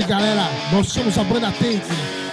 [0.00, 1.82] aí galera, nós somos a banda Tank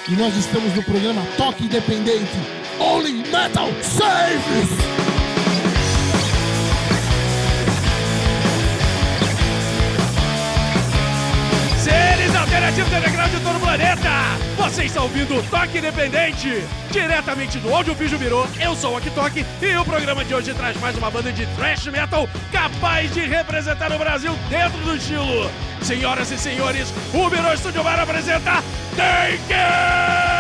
[0.08, 2.32] e nós estamos no programa Toque Independente
[2.80, 4.70] Only Metal Saves!
[11.84, 14.10] Seres alternativos underground de todo o planeta!
[14.58, 18.48] Você está ouvindo o Toque Independente, diretamente do Audiofígio Virou.
[18.60, 21.88] Eu sou o Toque e o programa de hoje traz mais uma banda de thrash
[21.88, 25.50] metal capaz de representar o Brasil dentro do estilo.
[25.88, 28.62] Senhoras e senhores, o Virou Studio Bar apresenta!
[28.98, 30.37] Welcome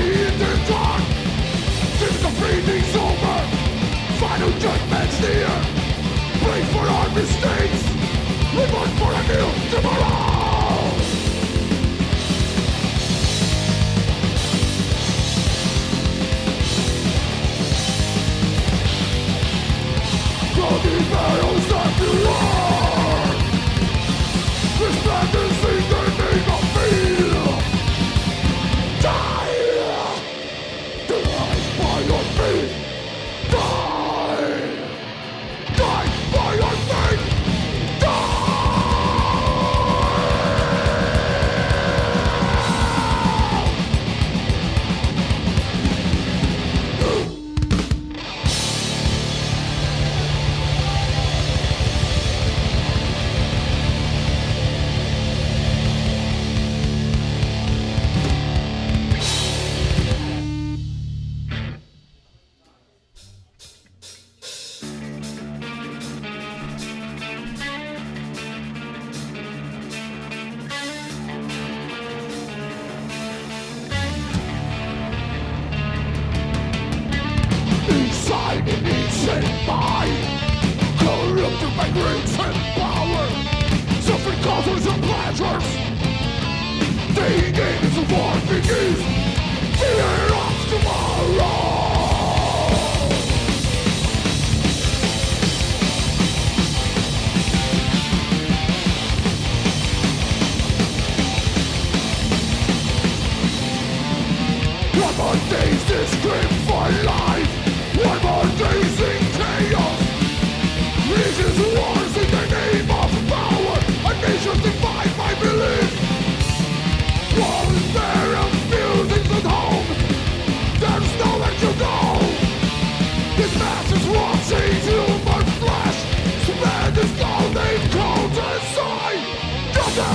[0.00, 1.02] in the dark.
[2.00, 2.08] The
[2.96, 3.38] over,
[4.20, 5.48] final judgment's near.
[6.44, 7.82] Pray for our mistakes,
[8.98, 10.32] for a new tomorrow.
[20.54, 21.51] Bloody battles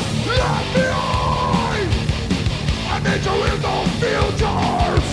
[0.07, 1.91] Just left behind
[2.91, 5.07] a nature with no futures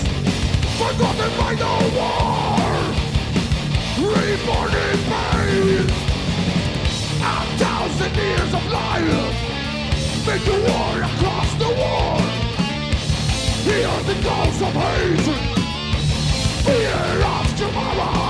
[0.79, 2.75] Forgotten by the war
[3.99, 5.87] Reborn in pain
[7.23, 9.37] A thousand years of life
[10.27, 12.15] Make the war across the war
[13.67, 15.27] Hear the calls of hate
[16.65, 18.24] Fear of tomorrow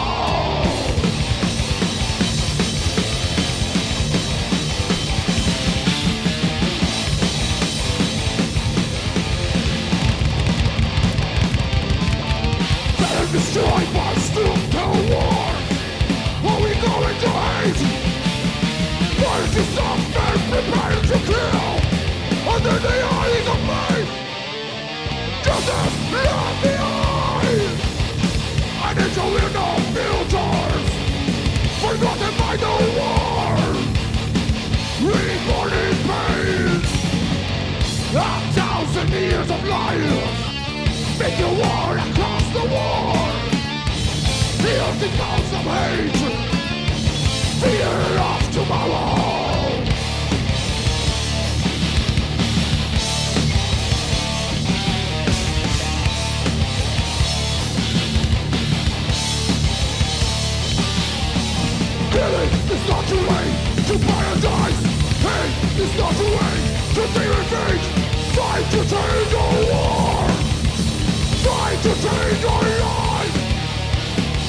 [13.54, 14.82] destroyed by to
[15.14, 15.46] war.
[16.50, 17.82] Are we going to hate?
[19.22, 21.74] Going to suffer, prepare to kill
[22.50, 24.10] under the eyes of life.
[25.44, 27.74] Justice left behind.
[28.86, 29.18] And it's
[29.94, 30.86] filters,
[31.78, 33.54] forgotten by the war.
[35.06, 36.82] Reborn in pain.
[38.16, 40.44] A thousand years of life.
[41.20, 43.24] Make a war across the war
[44.64, 46.16] Hear the calls of hate.
[47.61, 47.96] Fear
[48.31, 49.44] of tomorrow.
[62.11, 64.81] Killing is not too late to paradise.
[65.28, 66.64] Hate is not too late
[66.94, 67.87] to be revenge
[68.34, 70.25] Fight to change the war.
[71.43, 73.03] Try to change your life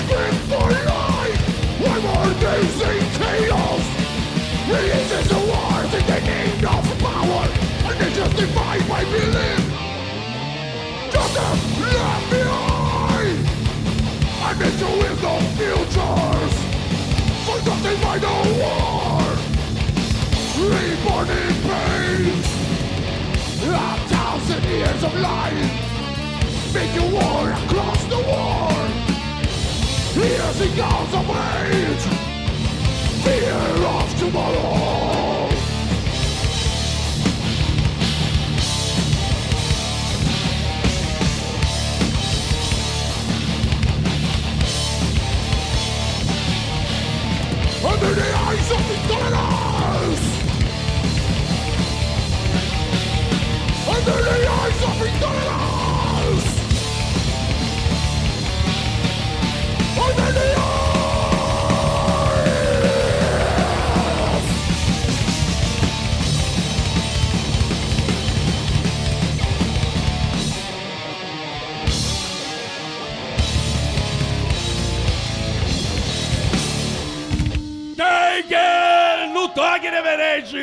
[0.00, 1.52] scream for life.
[2.02, 3.84] More days in chaos.
[4.66, 7.46] This is a war in the name of power
[7.86, 9.62] And they justify my belief.
[11.12, 13.38] Justice left behind.
[14.46, 16.54] And it's with no futures.
[17.46, 19.22] Forgotten by the war.
[20.72, 22.34] Reborn in pain.
[23.68, 25.92] A thousand years of life.
[26.74, 28.81] Make a war across the war
[30.14, 32.02] Here's the calls of hate
[33.24, 33.54] Fear
[33.86, 35.48] of tomorrow.
[47.84, 50.24] Under the eyes of the dominance
[53.88, 55.81] Under the eyes of the
[79.92, 80.56] no Dog Reverente!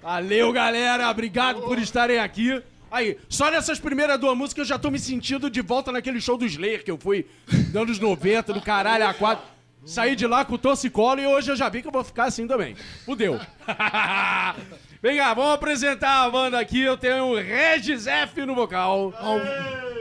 [0.00, 1.10] Valeu, galera.
[1.10, 2.62] Obrigado por estarem aqui.
[2.90, 6.38] Aí, só nessas primeiras duas músicas eu já tô me sentindo de volta naquele show
[6.38, 9.44] do Slayer que eu fui nos anos 90, do caralho a quatro.
[9.84, 12.24] Saí de lá com o torcicolo e hoje eu já vi que eu vou ficar
[12.24, 12.76] assim também.
[13.04, 13.38] Fudeu.
[15.00, 16.80] Vem cá, vamos apresentar a banda aqui.
[16.80, 19.14] Eu tenho o Regis F no vocal.
[19.16, 19.40] Ao,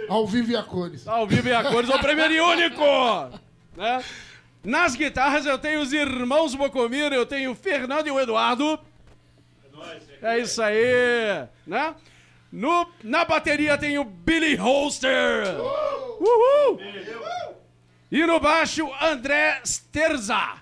[0.10, 1.08] ao vivo e a cores.
[1.08, 2.84] Ao vivo e a cores, o primeiro e único!
[3.76, 4.04] Né?
[4.68, 8.78] Nas guitarras eu tenho os irmãos Bocomiro, eu tenho o Fernando e o Eduardo.
[10.22, 11.96] É isso aí, né?
[12.52, 15.56] No, na bateria tem o Billy Holster.
[16.20, 16.82] Uhul!
[18.12, 20.58] E no baixo, André Sterza.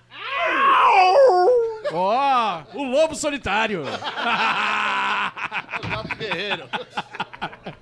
[1.92, 3.82] Ó, o lobo solitário.
[6.16, 6.68] Guerreiro.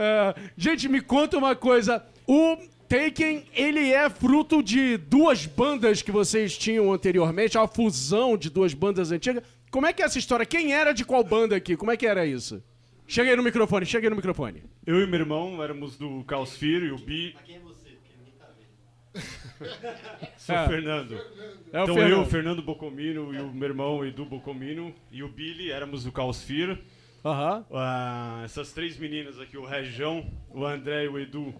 [0.00, 2.06] É, gente, me conta uma coisa.
[2.24, 2.56] O
[2.88, 8.72] Taken, ele é fruto de duas bandas que vocês tinham anteriormente, a fusão de duas
[8.74, 9.42] bandas antigas.
[9.70, 10.46] Como é que é essa história?
[10.46, 11.76] Quem era de qual banda aqui?
[11.76, 12.62] Como é que era isso?
[13.06, 14.62] Chega aí no microfone, chega aí no microfone.
[14.86, 17.34] Eu e meu irmão éramos do Caos Fear e o Bi.
[17.44, 17.88] Quem é você?
[17.90, 20.30] Porque ninguém tá vendo.
[20.38, 20.64] Sou É.
[20.64, 21.14] o Fernando.
[21.14, 22.10] É o então Fernando.
[22.20, 26.42] eu, Fernando Bocomino e o meu irmão Edu Bocomino e o Billy éramos do Caos
[26.42, 26.78] Fear.
[27.24, 27.64] Aham.
[27.72, 31.54] Ah, essas três meninas aqui, o Região, o André e o Edu,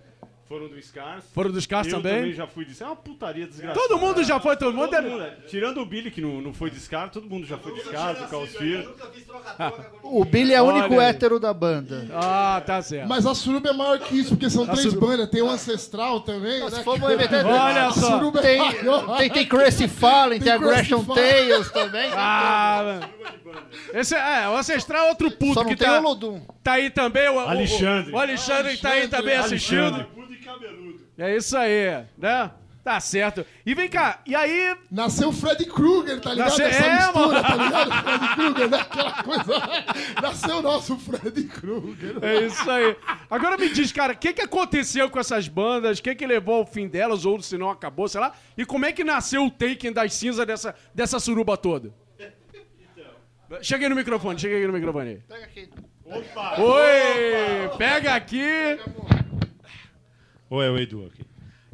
[0.48, 1.24] foram do Scars.
[1.34, 2.14] Foram dos Cars eu também?
[2.16, 2.82] também já fui disso.
[2.82, 3.86] É uma putaria desgraçada.
[3.86, 5.08] Todo mundo já foi, todo mundo Todo era...
[5.08, 5.36] mundo, é.
[5.46, 8.14] Tirando o Billy, que não, não foi de Scar, todo mundo já foi de Scar,
[8.14, 11.08] do troca-troca com O Billy é o único Olha aí.
[11.10, 12.06] hétero da banda.
[12.12, 13.08] Ah, tá certo.
[13.08, 15.28] Mas a suruba é maior que isso, porque são três suruba- bandas.
[15.30, 16.70] Tem o Ancestral também, né?
[16.70, 18.12] Se for inventar- Olha A só.
[18.18, 19.16] suruba é Tem, maior.
[19.18, 21.48] tem, tem Crazy Fallen, tem, Tem Aggression Crazy Fallen.
[21.48, 22.10] Tales também.
[22.14, 23.00] Ah,
[23.92, 26.40] esse é, é, o Ancestral é outro puto Só não que tem tá, o Lodum.
[26.62, 27.28] tá aí também.
[27.28, 28.12] O, o- Alexandre.
[28.12, 29.80] O, o Alexandre que tá aí também assistindo.
[29.94, 30.18] Alexandre.
[30.52, 31.00] Cabeludo.
[31.18, 32.50] É isso aí, né?
[32.84, 33.44] Tá certo.
[33.66, 36.48] E vem cá, e aí Nasceu o Freddy Krueger, tá ligado?
[36.48, 37.42] Nasceu- Essa é, mistura, mano.
[37.42, 38.02] tá ligado?
[38.02, 38.78] Freddy Krueger, né?
[38.80, 39.52] Aquela coisa.
[40.22, 42.16] Nasceu o nosso Freddy Krueger.
[42.22, 42.96] É isso aí.
[43.28, 45.98] Agora me diz, cara, o que, que aconteceu com essas bandas?
[45.98, 48.32] O que, que levou ao fim delas, ou se não acabou, sei lá?
[48.56, 51.92] E como é que nasceu o Taken das cinzas dessa, dessa suruba toda?
[53.60, 55.22] Cheguei no microfone, cheguei no microfone.
[55.28, 55.68] Pega aqui.
[56.04, 56.60] Opa!
[56.60, 57.76] Oi!
[57.76, 58.78] Pega aqui!
[60.50, 61.24] Oi, é o Edu aqui.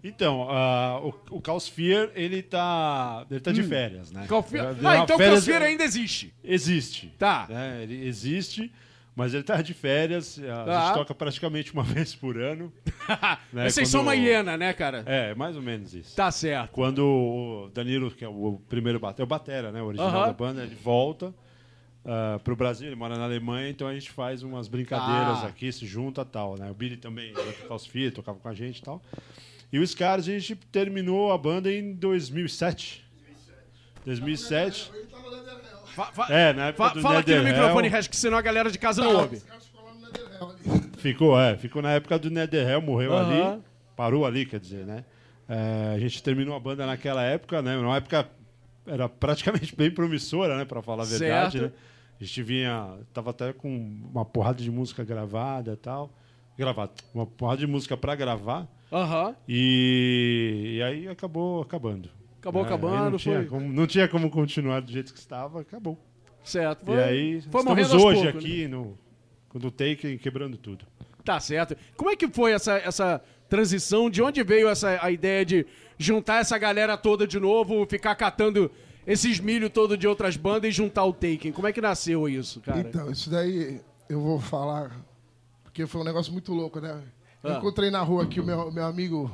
[0.02, 4.26] Então, ah, o, o Caos Fear, ele tá, ele tá de férias, né?
[4.28, 6.34] Ele- Ah, então o férias- Calfeira ainda existe.
[6.44, 7.14] Existe.
[7.18, 7.46] Tá.
[7.48, 7.82] né?
[7.82, 8.70] Ele existe,
[9.16, 10.38] mas ele tá de férias.
[10.38, 10.84] A Tá.
[10.86, 12.70] gente toca praticamente uma vez por ano.
[13.50, 13.70] né?
[13.70, 15.02] Vocês são Quando- uma hiena, né, cara?
[15.06, 16.14] É, mais ou menos isso.
[16.14, 16.70] Tá certo.
[16.72, 19.80] Quando o Danilo, que é o primeiro batera, é o batera, né?
[19.80, 20.26] O original Aham.
[20.26, 21.32] da banda, ele volta
[22.04, 25.46] ah, pro Brasil, ele mora na Alemanha, então a gente faz umas brincadeiras Ah.
[25.46, 26.70] aqui, se junta e tal, né?
[26.70, 29.02] O Billy também era Fear, tocava com a gente e tal.
[29.72, 33.04] E os caras, a gente terminou a banda em 2007.
[34.04, 34.92] 2007.
[35.94, 38.42] Fa- fa- É, na época fa- do fala aqui no microfone, Rex, que senão a
[38.42, 39.36] galera de casa não ouve.
[39.36, 40.90] Os caras ficam lá no Netherhell ali.
[40.98, 41.56] Ficou, é.
[41.56, 43.52] Ficou na época do Netherhell, morreu Aham.
[43.54, 43.62] ali.
[43.96, 45.04] Parou ali, quer dizer, né?
[45.48, 47.76] É, a gente terminou a banda naquela época, né?
[47.76, 48.28] Numa época
[48.86, 50.64] era praticamente bem promissora, né?
[50.64, 51.72] Pra falar a verdade, Certo.
[51.72, 51.78] né?
[52.20, 52.98] A gente vinha...
[53.12, 53.68] Tava até com
[54.12, 56.10] uma porrada de música gravada e tal.
[56.56, 56.92] Gravada.
[57.12, 58.68] Uma porrada de música pra gravar.
[58.92, 59.34] Aham.
[59.48, 62.08] E, e aí acabou acabando.
[62.40, 63.46] Acabou É, aí acabando, não tinha, foi.
[63.46, 65.98] como, não tinha como continuar do jeito que estava, acabou.
[66.44, 66.92] Certo.
[66.92, 68.28] e aí, foi estamos hoje poucos, né?
[68.28, 68.98] aqui no,
[69.54, 70.84] no Taken quebrando tudo.
[71.24, 71.74] Tá certo.
[71.96, 74.10] Como é que foi essa, essa transição?
[74.10, 75.66] De onde veio essa a ideia de
[75.96, 78.70] juntar essa galera toda de novo, ficar catando
[79.06, 81.52] esses milho todo de outras bandas e juntar o Taken?
[81.52, 82.80] Como é que nasceu isso, cara?
[82.80, 84.90] Então, isso daí eu vou falar,
[85.62, 87.02] porque foi um negócio muito louco, né?
[87.42, 87.58] Eu Ah.
[87.58, 89.30] encontrei na rua aqui o meu, meu amigo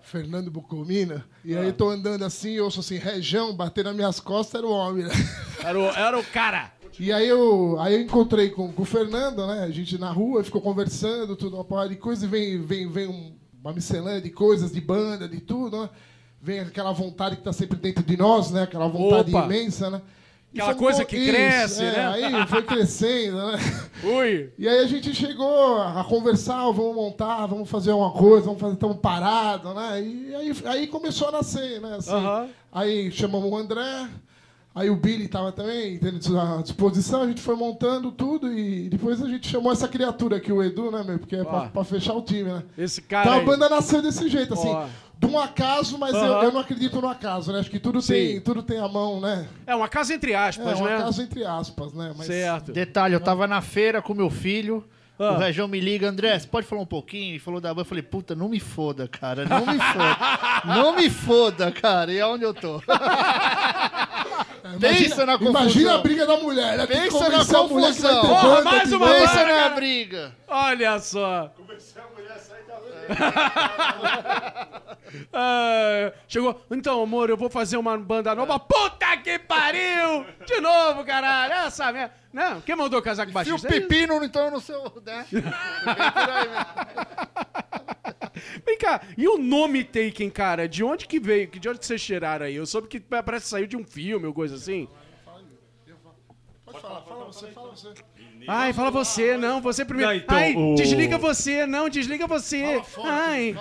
[0.00, 1.60] Fernando Bucomina, e Ah.
[1.62, 5.04] aí tô andando assim, eu ouço assim, região, bater nas minhas costas era o homem,
[5.04, 5.10] né?
[5.64, 6.72] Era o, era o cara.
[7.00, 9.64] E aí eu, aí eu encontrei com, com o Fernando, né?
[9.64, 13.08] A gente na rua ficou conversando, tudo, uma porrada de coisa, e vem, vem, vem
[13.08, 15.90] um- uma miscelânea de coisas, de banda, de tudo, né?
[16.40, 18.62] Vem aquela vontade que tá sempre dentro de nós, né?
[18.62, 19.44] Aquela vontade Opa!
[19.44, 20.00] imensa, né?
[20.54, 22.06] E Aquela fomos coisa co- que Isso, cresce, é, né?
[22.06, 23.58] Aí foi crescendo, né?
[24.02, 24.50] Ui.
[24.58, 28.74] E aí a gente chegou a conversar, vamos montar, vamos fazer uma coisa, vamos fazer,
[28.74, 30.00] estamos parados, né?
[30.02, 31.96] E aí, aí começou a nascer, né?
[31.96, 32.48] Assim, Aham.
[32.72, 34.08] Aí chamamos o André,
[34.74, 35.98] aí o Billy estava também
[36.58, 40.50] à disposição, a gente foi montando tudo e depois a gente chamou essa criatura aqui,
[40.52, 41.18] o Edu, né, meu?
[41.18, 42.62] Porque é pra fechar o time, né?
[42.78, 43.36] Esse Então cara.
[43.36, 43.44] a aí.
[43.44, 44.86] banda nasceu desse jeito, assim, Ó.
[45.18, 46.44] de um acaso, mas eu, Aham.
[46.44, 47.58] eu não acredito no acaso, né?
[47.58, 48.12] Acho que tudo Sim.
[48.12, 49.48] tem, tudo tem a mão, né?
[49.66, 50.94] É uma casa entre É aspas, um né?
[50.96, 52.14] acaso entre aspas, né?
[52.16, 52.72] Mas Certo.
[52.72, 54.84] Detalhe, eu tava na feira com meu filho.
[55.18, 55.32] Ah.
[55.32, 57.34] O Região me liga, André, você pode falar um pouquinho?
[57.34, 57.80] E falou da banda.
[57.80, 59.44] Eu falei, puta, não me foda, cara.
[59.44, 60.16] Não me foda.
[60.64, 62.12] não me foda, cara.
[62.12, 62.80] E aonde eu tô?
[64.80, 65.62] Pensa na confusão.
[65.62, 66.86] Imagina a briga da mulher, né?
[66.86, 68.40] Que Pensa na convencer a mulher que vai ter confusão.
[68.40, 69.06] Porra, mais que uma.
[69.08, 70.32] Pensa na briga.
[70.46, 71.52] Olha só.
[75.32, 76.60] Ah, chegou.
[76.70, 78.58] Então, amor, eu vou fazer uma banda nova.
[78.58, 80.26] Puta que pariu!
[80.46, 81.52] De novo, caralho.
[81.54, 82.14] Essa merda.
[82.32, 83.68] Não, quem mandou casaco E o baixista?
[83.68, 84.92] pepino, então, no seu...
[85.04, 85.26] Né?
[88.64, 90.68] Vem cá, e o nome Taken, cara?
[90.68, 91.48] De onde que veio?
[91.48, 92.54] De onde que vocês tiraram aí?
[92.54, 94.88] Eu soube que parece que saiu de um filme ou coisa assim.
[96.64, 97.92] Pode falar, fala você, fala você.
[98.46, 100.10] Ai, fala você, não, você primeiro.
[100.12, 102.80] Não, então, Ai, o- desliga você, não, desliga você.
[103.04, 103.56] Ai.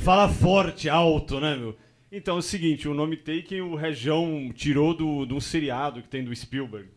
[0.00, 1.76] Fala forte, alto, né, meu?
[2.10, 6.08] Então é o seguinte, o nome Taken o Região tirou do, de um seriado que
[6.08, 6.88] tem do Spielberg.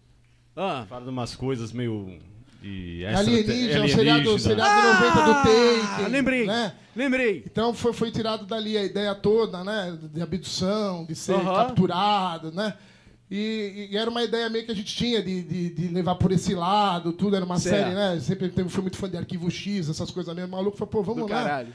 [0.55, 0.85] Ah.
[0.89, 2.17] Fala de umas coisas meio.
[2.61, 6.05] De É Alienígena, o seriado, o seriado de 90 do Taken.
[6.05, 6.45] Ah, lembrei.
[6.45, 6.73] Né?
[6.95, 7.43] Lembrei.
[7.45, 9.97] Então foi, foi tirado dali a ideia toda, né?
[10.13, 11.53] De abdução, de ser Aham.
[11.67, 12.73] capturado, né?
[13.29, 16.31] E, e era uma ideia meio que a gente tinha de, de, de levar por
[16.31, 17.35] esse lado, tudo.
[17.35, 17.83] Era uma Certo.
[17.83, 18.19] série, né?
[18.19, 20.51] Sempre teve, fui muito fã de Arquivo X, essas coisas mesmo.
[20.51, 21.43] Maluco, falou, pô, vamos Do lá.
[21.43, 21.73] caralho.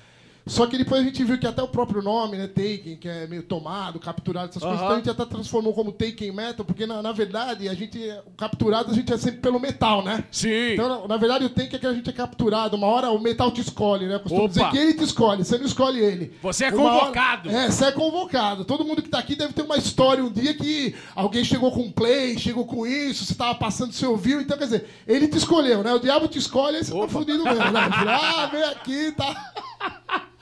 [0.50, 3.24] Só que depois a gente viu que até o próprio nome, né, Taken, que é
[3.28, 7.00] meio tomado, capturado, essas coisas, então a gente até transformou como Taken Metal, porque na,
[7.00, 10.24] na verdade, a gente, o capturado a gente é sempre pelo metal, né?
[10.28, 10.72] Sim.
[10.72, 12.76] Então, na, na verdade, o Taken é que a gente é capturado.
[12.76, 14.16] Uma hora o metal te escolhe, né?
[14.16, 14.48] Eu costumo Opa.
[14.52, 16.32] dizer que ele te escolhe, você não escolhe ele.
[16.42, 17.48] Você é Uma hora- convocado.
[17.48, 18.64] É, você é convocado.
[18.64, 21.82] Todo mundo que tá aqui deve ter uma história um dia que alguém chegou com
[21.82, 24.40] um play, chegou com isso, você tava passando, você ouviu.
[24.40, 25.94] Então, quer dizer, ele te escolheu, né?
[25.94, 27.88] O diabo te escolhe, aí você tá fudido mesmo, né?
[28.08, 29.52] Ah, vem aqui, tá...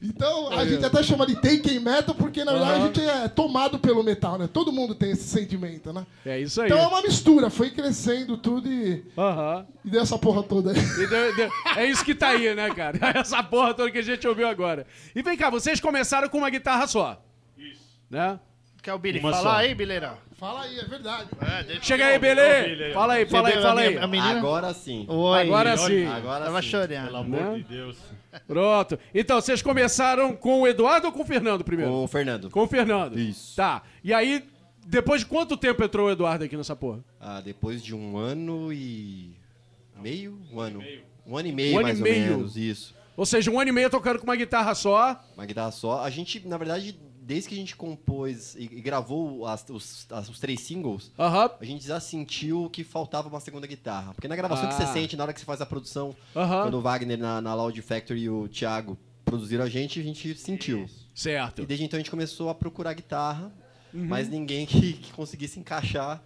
[0.00, 3.78] Então, a gente até chama de Taken Metal porque, na verdade, a gente é tomado
[3.78, 4.48] pelo metal, né?
[4.52, 6.06] Todo mundo tem esse sentimento, né?
[6.24, 6.68] É isso aí.
[6.68, 9.66] Então é uma mistura, foi crescendo tudo e, Aham.
[9.84, 10.80] e deu essa porra toda aí.
[11.08, 12.96] Deu- deu- É isso que tá aí, né, cara?
[13.18, 14.86] Essa porra toda que a gente ouviu agora.
[15.14, 17.20] E vem cá, vocês começaram com uma guitarra só.
[17.56, 17.80] Isso.
[18.10, 18.38] Né?
[18.82, 19.56] Quer o Billy Uma falar só.
[19.56, 20.14] aí, Bileirão?
[20.38, 21.28] Fala aí, é verdade.
[21.82, 22.92] Chega aí, Belê.
[22.94, 23.98] Fala aí, fala aí, fala aí.
[23.98, 24.38] A menina...
[24.38, 25.04] Agora sim.
[25.08, 25.40] Oi.
[25.42, 26.06] Agora sim.
[26.06, 26.68] Agora Tava sim.
[26.68, 27.06] chorando.
[27.06, 27.54] Pelo amor Né?
[27.56, 27.96] de Deus.
[28.46, 28.98] Pronto.
[29.14, 31.90] Então, vocês começaram com o Eduardo ou com o Fernando primeiro?
[31.90, 32.50] Com o Fernando.
[32.50, 33.18] Com o Fernando.
[33.18, 33.56] Isso.
[33.56, 33.82] Tá.
[34.04, 34.44] E aí,
[34.86, 37.00] depois de quanto tempo entrou o Eduardo aqui nessa porra?
[37.20, 39.34] Ah, depois de um ano e.
[40.00, 40.38] meio?
[40.52, 40.82] Um ano.
[41.26, 42.30] Um ano e meio, Um ano e mais meio.
[42.32, 42.56] ou menos.
[42.56, 42.94] Isso.
[43.16, 45.20] Ou seja, um ano e meio tocando com uma guitarra só.
[45.36, 46.02] Uma guitarra só.
[46.02, 46.96] A gente, na verdade,
[47.28, 51.50] desde que a gente compôs e, e gravou as- os, as- os três singles, a
[51.62, 54.14] gente já sentiu que faltava uma segunda guitarra.
[54.14, 54.78] Porque na gravação que Ah.
[54.78, 57.80] você sente, na hora que você faz a produção, quando o Wagner na, na Loud
[57.82, 60.86] Factory e o Thiago produziram a gente, a gente sentiu.
[61.14, 61.60] Certo.
[61.62, 63.52] E desde então a gente começou a procurar guitarra,
[63.92, 64.06] Uhum.
[64.06, 66.22] mas ninguém que, que conseguisse encaixar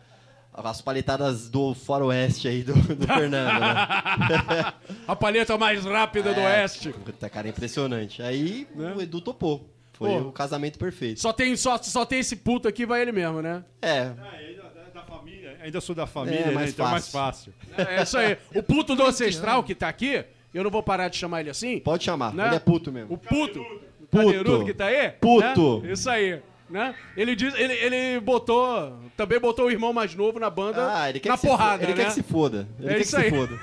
[0.53, 4.73] as paletadas do faroeste aí do, do Fernando, né?
[5.09, 6.91] A palheta mais rápida do É, oeste.
[6.93, 8.21] Puta, cara, impressionante.
[8.23, 8.93] Aí Né?
[8.95, 9.72] o Edu topou.
[10.03, 10.29] Foi Pô.
[10.29, 11.21] o casamento perfeito.
[11.21, 13.65] Só tem, só, só tem esse puto aqui, vai ele mesmo, né?
[13.81, 16.53] É, Ah, ainda, da- da família, ainda sou da família, É, né?
[16.55, 17.53] mais então é mais fácil.
[17.75, 17.93] fácil.
[17.99, 18.37] É isso aí.
[18.55, 21.79] O puto do ancestral que tá aqui, eu não vou parar de chamar ele assim.
[21.81, 22.35] pode chamar.
[22.35, 22.47] Né?
[22.49, 23.15] Ele é puto mesmo.
[23.15, 23.61] O puto.
[23.61, 24.65] O Puto.
[24.67, 25.11] que tá aí.
[25.13, 25.81] Puto.
[25.81, 25.93] né?
[25.93, 26.43] Isso aí.
[26.69, 26.95] Né?
[27.17, 28.99] Ele, diz, ele, ele botou.
[29.17, 31.85] Também botou o irmão mais novo na banda Ah, ele quer na que porrada, se,
[31.85, 32.03] Ele né?
[32.03, 32.69] quer que se foda.
[32.79, 33.31] Ele É quer isso que aí.
[33.31, 33.59] se foda.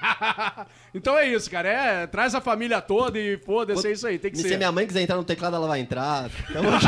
[0.94, 1.68] então é isso, cara.
[1.68, 4.18] É, traz a família toda e foda-se, é isso aí.
[4.18, 4.54] Tem que Se ser.
[4.54, 6.30] a minha mãe quiser entrar no teclado, ela vai entrar.
[6.52, 6.68] Tamo,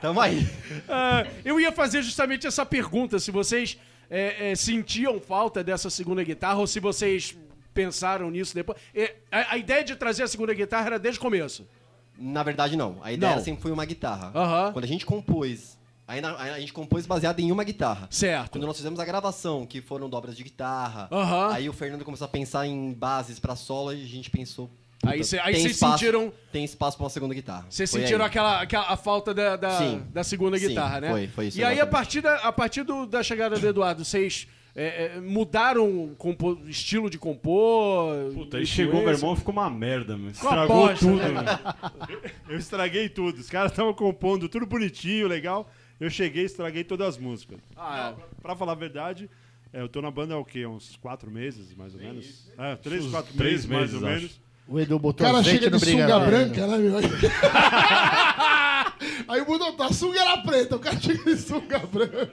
[0.00, 0.48] Tamo aí.
[0.88, 3.78] Ah, eu ia fazer justamente essa pergunta: se vocês
[4.10, 7.36] é, é, sentiam falta dessa segunda guitarra ou se vocês
[7.74, 8.78] pensaram nisso depois.
[8.94, 11.66] É, a, a ideia de trazer a segunda guitarra era desde o começo.
[12.18, 12.98] Na verdade, não.
[13.02, 13.42] A ideia Não.
[13.44, 14.32] sempre foi uma guitarra.
[14.34, 14.72] Aham.
[14.72, 15.77] Quando a gente compôs,
[16.08, 18.08] ainda, a gente compôs baseado em uma guitarra.
[18.10, 18.52] Certo.
[18.52, 21.52] Quando nós fizemos a gravação, que foram dobras de guitarra, Aham.
[21.52, 24.68] aí o Fernando começou a pensar em bases pra solo e a gente pensou.
[25.06, 27.66] Aí vocês espaço- sentiram- Tem espaço pra uma segunda guitarra.
[27.70, 28.26] Vocês sentiram aí.
[28.30, 30.02] aquela, aquela a falta da, da, Sim.
[30.12, 31.10] da segunda Sim, guitarra, né?
[31.10, 31.92] foi- foi isso, E aí, a exatamente.
[31.92, 37.08] partir da, a partir do- da chegada do Eduardo, vocês é, é, mudaram o estilo
[37.08, 38.14] de compor?
[38.34, 40.30] Puta, aí chegou meu irmão ficou uma merda, mano.
[40.30, 41.28] Estragou bosta, tudo, né?
[41.28, 41.48] mano.
[42.48, 43.38] Eu estraguei tudo.
[43.38, 45.70] Os caras estavam compondo tudo bonitinho, legal.
[46.00, 47.58] Eu cheguei e estraguei todas as músicas.
[47.76, 49.28] Ah, Pra falar a verdade,
[49.72, 50.64] é, eu tô na banda há o quê?
[50.66, 52.48] Uns quatro meses, mais ou menos?
[52.56, 54.16] É, três, Uns quatro três meses, mais meses, ou acho.
[54.20, 54.40] menos.
[54.68, 56.50] O Edu O botou cara azeite chega no de sunga brigadeiro.
[56.50, 56.98] branca, né, meu?
[59.28, 62.30] Aí mudou, a sunga era preta, o cara chega de sunga branca.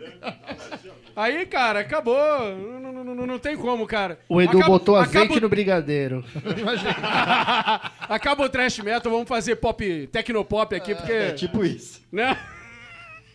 [1.15, 2.15] Aí, cara, acabou.
[2.17, 4.19] Não, não, não, não- tem como, cara.
[4.27, 6.25] O Edu Acaba- botou azeite acaba- no brigadeiro.
[8.09, 11.11] Acaba o trash metal, vamos fazer pop, tecnopop aqui, porque.
[11.11, 12.01] É tipo isso.
[12.11, 12.37] Né?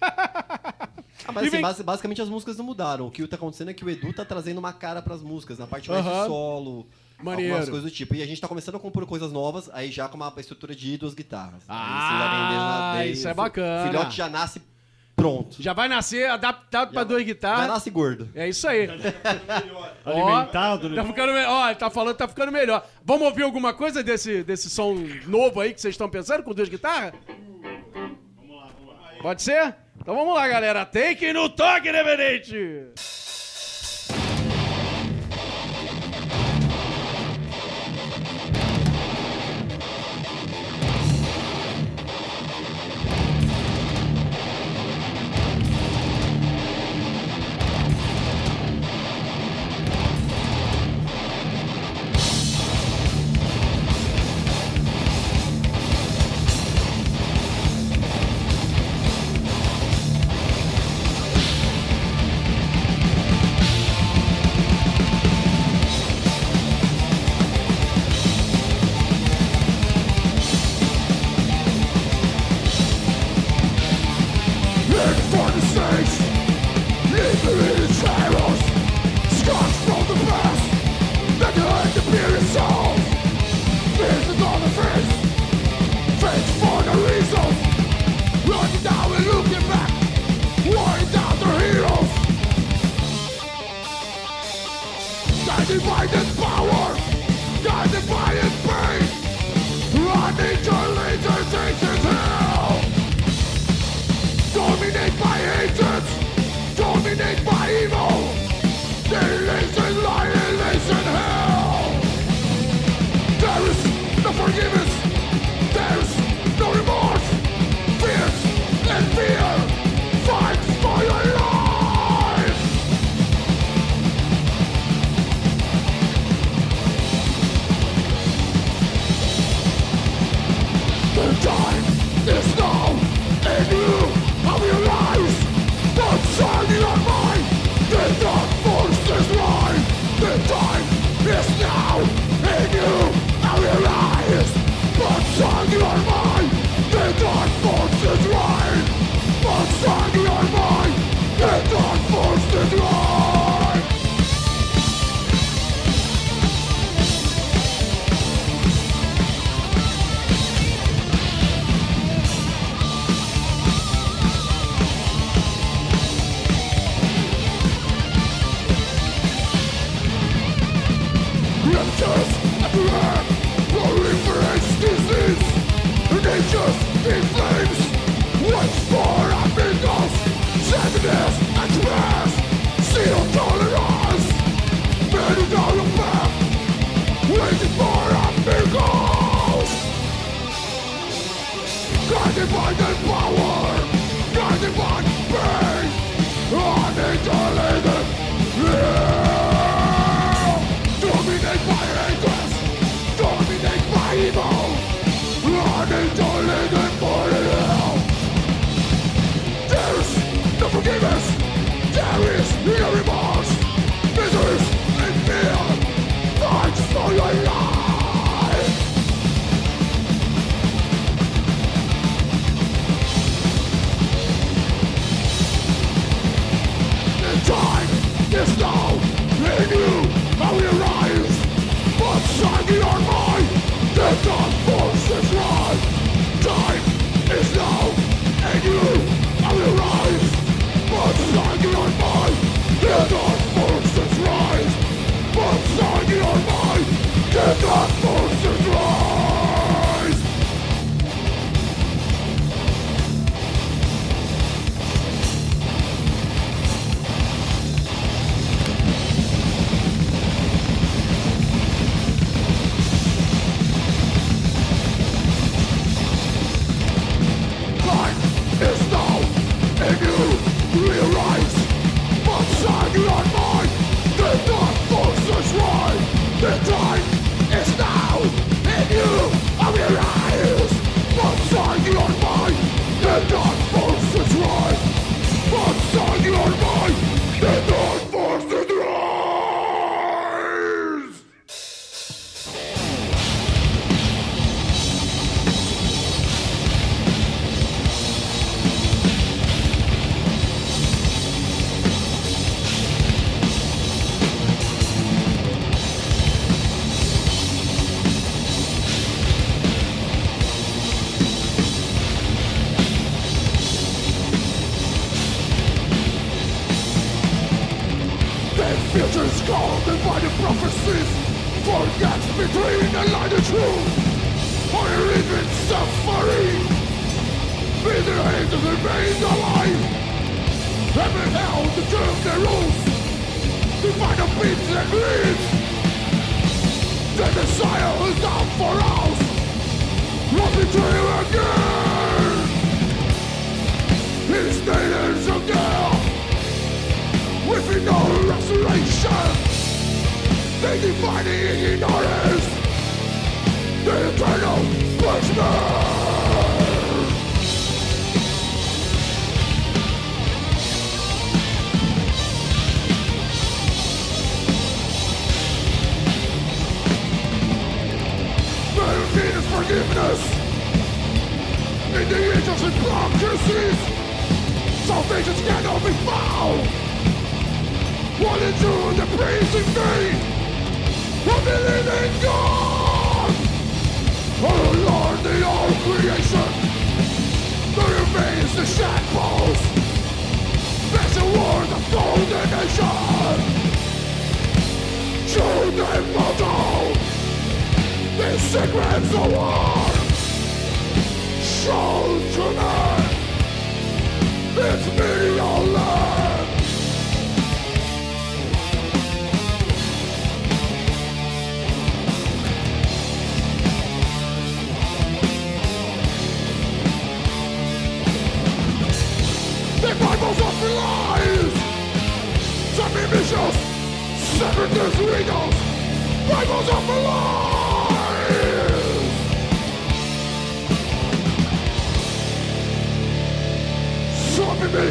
[1.26, 3.06] Ah, mas assim, basicamente as músicas não mudaram.
[3.06, 5.66] O que tá acontecendo é que o Edu tá trazendo uma cara pras músicas, na
[5.66, 6.22] parte mais Aham.
[6.22, 6.86] de solo,
[7.22, 7.52] Maneiro.
[7.52, 8.14] algumas coisas do tipo.
[8.14, 10.96] E a gente tá começando a compor coisas novas, aí já com uma estrutura de
[10.96, 11.62] duas guitarras.
[11.68, 13.84] Ah, já desde- isso é o bacana.
[13.84, 14.62] O filhote já nasce
[15.14, 15.62] pronto.
[15.62, 17.68] Já vai nascer adaptado pra Já- duas Já guitarras.
[17.68, 18.28] nasce gordo.
[18.34, 18.88] É isso aí.
[20.04, 20.96] Alimentado, né?
[20.96, 21.50] Tá ficando melhor.
[21.50, 22.84] Ó, ele tá falando que tá ficando melhor.
[23.04, 26.68] Vamos ouvir alguma coisa desse, desse som novo aí que vocês estão pensando com duas
[26.68, 27.12] guitarras?
[29.22, 29.76] Pode ser?
[30.00, 30.86] Então vamos lá, galera.
[30.86, 32.88] Take no toque, independente!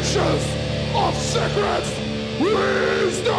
[0.00, 0.44] Teachers
[0.94, 1.90] of Secrets
[2.40, 3.34] Wisdom!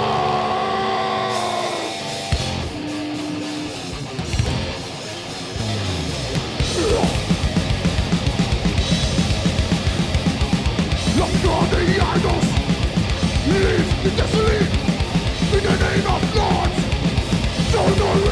[11.17, 11.65] Lock all
[12.00, 12.47] idols
[13.47, 14.62] Leave the desolate
[15.52, 16.69] In the name of God
[17.71, 18.31] Don't know.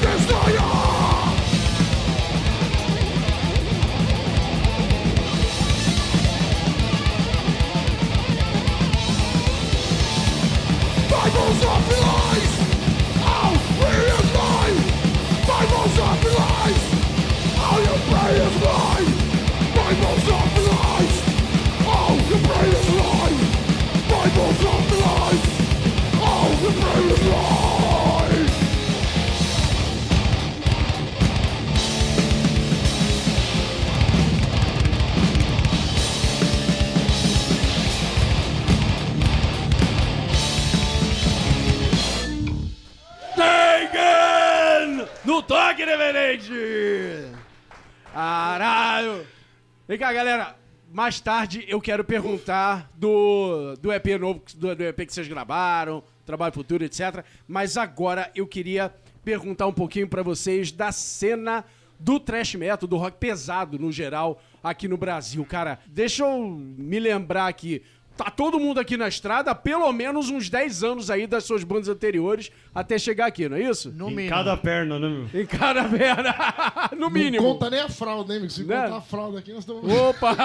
[0.00, 0.61] Destroy.
[49.92, 50.56] Vem cá, galera.
[50.90, 56.02] Mais tarde eu quero perguntar do, do EP novo, do, do EP que vocês gravaram,
[56.24, 57.22] Trabalho Futuro, etc.
[57.46, 58.90] Mas agora eu queria
[59.22, 61.62] perguntar um pouquinho pra vocês da cena
[62.00, 65.44] do thrash metal, do rock pesado no geral, aqui no Brasil.
[65.44, 67.82] Cara, deixa eu me lembrar aqui.
[68.16, 71.64] Tá todo mundo aqui na estrada há pelo menos uns 10 anos aí das suas
[71.64, 73.90] bandas anteriores até chegar aqui, não é isso?
[73.90, 74.28] No Em mínimo.
[74.36, 75.40] cada perna, né, meu?
[75.42, 76.34] Em cada perna.
[76.96, 77.42] no mínimo.
[77.42, 78.52] Não conta nem a fralda, hein, amigo?
[78.52, 78.82] Se Né?
[78.82, 79.90] contar a fralda aqui, nós estamos...
[79.90, 80.36] Opa!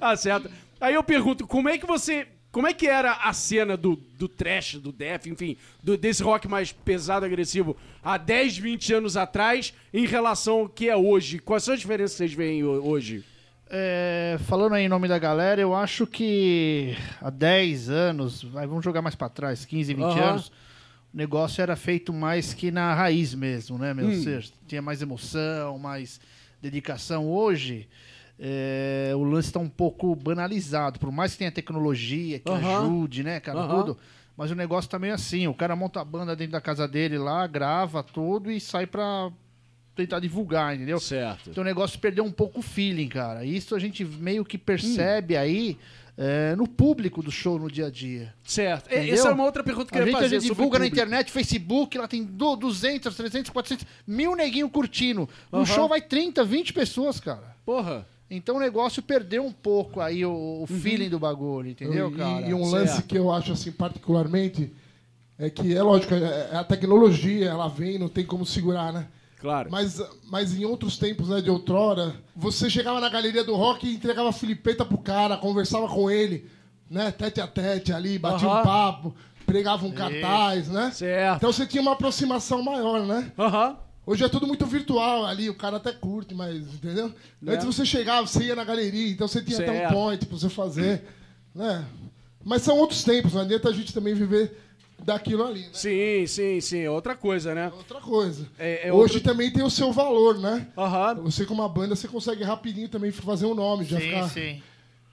[0.00, 0.50] ah, certo.
[0.80, 2.26] Aí eu pergunto, como é que você.
[2.50, 6.46] Como é que era a cena do, do trash, do death, enfim, do- desse rock
[6.46, 7.74] mais pesado, agressivo,
[8.04, 11.38] há 10, 20 anos atrás, em relação ao que é hoje?
[11.38, 13.24] Quais são as diferenças que vocês veem ho- hoje?
[13.74, 19.00] É, falando aí em nome da galera, eu acho que há 10 anos, vamos jogar
[19.00, 20.28] mais pra trás, 15, 20 Aham.
[20.28, 20.48] anos,
[21.12, 24.04] o negócio era feito mais que na raiz mesmo, né, meu?
[24.04, 24.08] Hum.
[24.08, 26.20] Ou seja, tinha mais emoção, mais
[26.60, 27.26] dedicação.
[27.26, 27.88] Hoje,
[28.38, 32.58] é, o lance tá um pouco banalizado, por mais que tenha tecnologia que Aham.
[32.60, 33.78] ajude, né, cara, Aham.
[33.78, 33.98] tudo.
[34.36, 37.16] Mas o negócio tá meio assim, o cara monta a banda dentro da casa dele
[37.16, 39.30] lá, grava tudo e sai pra
[39.94, 40.98] tentar divulgar, entendeu?
[40.98, 41.50] Certo.
[41.50, 43.44] Então o negócio perdeu um pouco o feeling, cara.
[43.44, 45.76] Isso a gente meio que percebe aí
[46.16, 48.32] é, no público do show no dia a dia.
[48.44, 48.86] Certo.
[48.86, 49.14] Entendeu?
[49.14, 50.40] Essa é uma outra pergunta que A eu ia gente, a fazer.
[50.40, 55.28] gente divulga na internet, Facebook, lá tem do- 200, 300, 400, mil neguinho curtindo.
[55.50, 55.66] No Aham.
[55.66, 57.54] show vai 30, 20 pessoas, cara.
[57.64, 58.06] Porra.
[58.30, 62.40] Então o negócio perdeu um pouco aí o, o feeling do bagulho, entendeu, e, cara?
[62.48, 63.06] e um lance Certo.
[63.06, 64.72] que eu acho assim particularmente
[65.38, 69.06] é que é lógico, é- é a tecnologia, ela vem, não tem como segurar, né?
[69.42, 69.68] Claro.
[69.72, 70.00] Mas,
[70.30, 74.32] mas em outros tempos, né, de outrora, você chegava na galeria do rock e entregava
[74.32, 76.48] filipeta pro cara, conversava com ele,
[76.88, 79.12] né, tete a tete ali, batia um papo,
[79.44, 80.92] pregava um cartaz, né?
[80.92, 81.38] Certo.
[81.38, 83.32] Então você tinha uma aproximação maior, né?
[83.36, 83.76] Aham.
[84.06, 87.12] Hoje é tudo muito virtual ali, o cara até curte, mas, entendeu?
[87.40, 87.54] Né?
[87.54, 89.90] Antes você chegava, você ia na galeria, então você tinha até Certo.
[89.90, 91.04] um point pra você fazer,
[91.54, 91.84] né?
[92.44, 94.56] Mas são outros tempos, não adianta a gente também viver
[95.04, 95.68] daquilo ali, né?
[95.72, 96.80] Sim, sim, sim.
[96.80, 97.72] É outra coisa, né?
[97.76, 98.48] Outra coisa.
[98.58, 100.68] É- é Hoje outro- também tem o seu valor, né?
[100.76, 101.14] Aham.
[101.22, 104.28] Você com uma banda, você consegue rapidinho também fazer um nome, já Sim, ficar...
[104.28, 104.62] sim.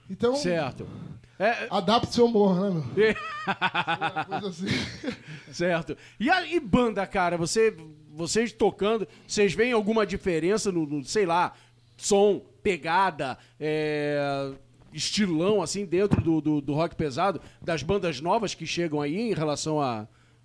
[0.08, 0.86] Então, Certo.
[1.38, 3.14] É, adapte seu humor, né, meu?
[3.46, 4.66] Uma coisa assim.
[5.52, 5.96] Certo.
[6.18, 7.74] E, a, e banda, cara, você,
[8.14, 11.54] vocês tocando, vocês veem alguma diferença no, no, sei lá,
[11.96, 14.52] som, pegada, é,
[14.92, 19.34] estilão, assim, dentro do, do, do rock pesado, das bandas novas que chegam aí em
[19.34, 19.78] relação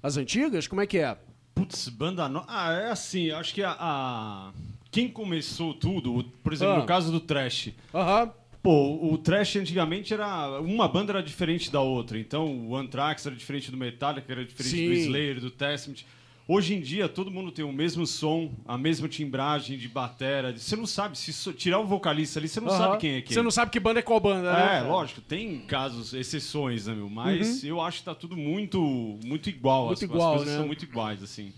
[0.03, 0.67] às antigas?
[0.67, 1.17] Como é que é?
[1.53, 2.45] Putz, banda nova.
[2.49, 3.75] Ah, é assim, acho que a.
[3.79, 4.51] a-
[4.91, 6.79] Quem começou tudo, por exemplo, Ah.
[6.79, 7.69] no caso do Trash.
[7.93, 8.31] Aham.
[8.62, 10.60] Pô, o Trash antigamente era.
[10.60, 12.17] Uma banda era diferente da outra.
[12.17, 14.88] Então, o Anthrax era diferente do Metallica, era diferente Sim.
[14.88, 16.03] do Slayer, do Testament.
[16.47, 20.55] Hoje em dia, todo mundo tem o mesmo som, a mesma timbragem de batera.
[20.55, 23.34] Você não sabe, se so- tirar o vocalista ali, você não sabe quem é quem.
[23.34, 24.77] Você não sabe que banda é qual banda, né?
[24.77, 27.10] É, lógico, tem casos, exceções, né, meu?
[27.10, 27.69] Mas Uhum.
[27.69, 28.79] eu acho que tá tudo muito,
[29.25, 29.88] muito igual.
[29.88, 30.60] Muito as, igual, as coisas né?
[30.60, 31.51] são muito iguais, assim.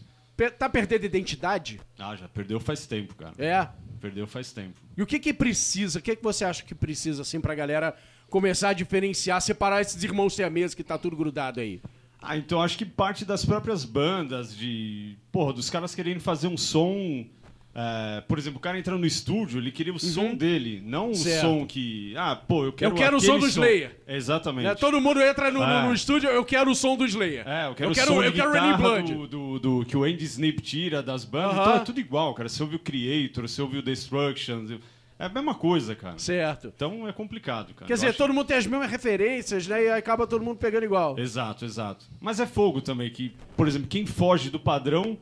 [0.57, 1.81] Tá perdendo identidade?
[1.99, 3.33] Ah, já perdeu faz tempo, cara.
[3.39, 3.67] É.
[3.99, 4.79] Perdeu faz tempo.
[4.95, 5.99] E o que que precisa?
[5.99, 7.93] O que que você acha que precisa, assim, pra galera
[8.29, 11.81] começar a diferenciar, separar esses irmãos siameses que tá tudo grudado aí?
[12.21, 15.15] Ah, então acho que parte das próprias bandas, de.
[15.31, 17.25] Porra, dos caras querendo fazer um som.
[17.79, 21.13] é, por exemplo, o cara entrando no estúdio, ele queria o som dele, não Uhum.
[21.13, 21.45] Certo.
[21.45, 22.11] um som que.
[22.17, 23.95] Ah, pô, eu quero Eu quero o som do Slayer.
[24.07, 24.65] Exatamente.
[24.65, 24.73] Né?
[24.73, 25.83] Todo mundo entra no, no- É.
[25.87, 27.47] no estúdio, eu quero o som do Slayer.
[27.47, 29.13] É, eu quero eu o quero, som eu quero Blood.
[29.13, 31.51] do, do, do- que o Andy Snip tira das bandas.
[31.53, 31.61] Aham.
[31.61, 32.49] Então é tudo igual, cara.
[32.49, 34.79] Você ouve o Creator, você ouve o Destruction.
[35.19, 36.17] É a mesma coisa, cara.
[36.19, 36.71] Certo.
[36.75, 37.87] Então é complicado, cara.
[37.87, 39.83] Quer dizer, acho- todo mundo tem as mesmas referências, né?
[39.85, 41.17] E acaba todo mundo pegando igual.
[41.17, 42.05] Exato, exato.
[42.21, 45.17] Mas é fogo também, que, por exemplo, quem foge do padrão.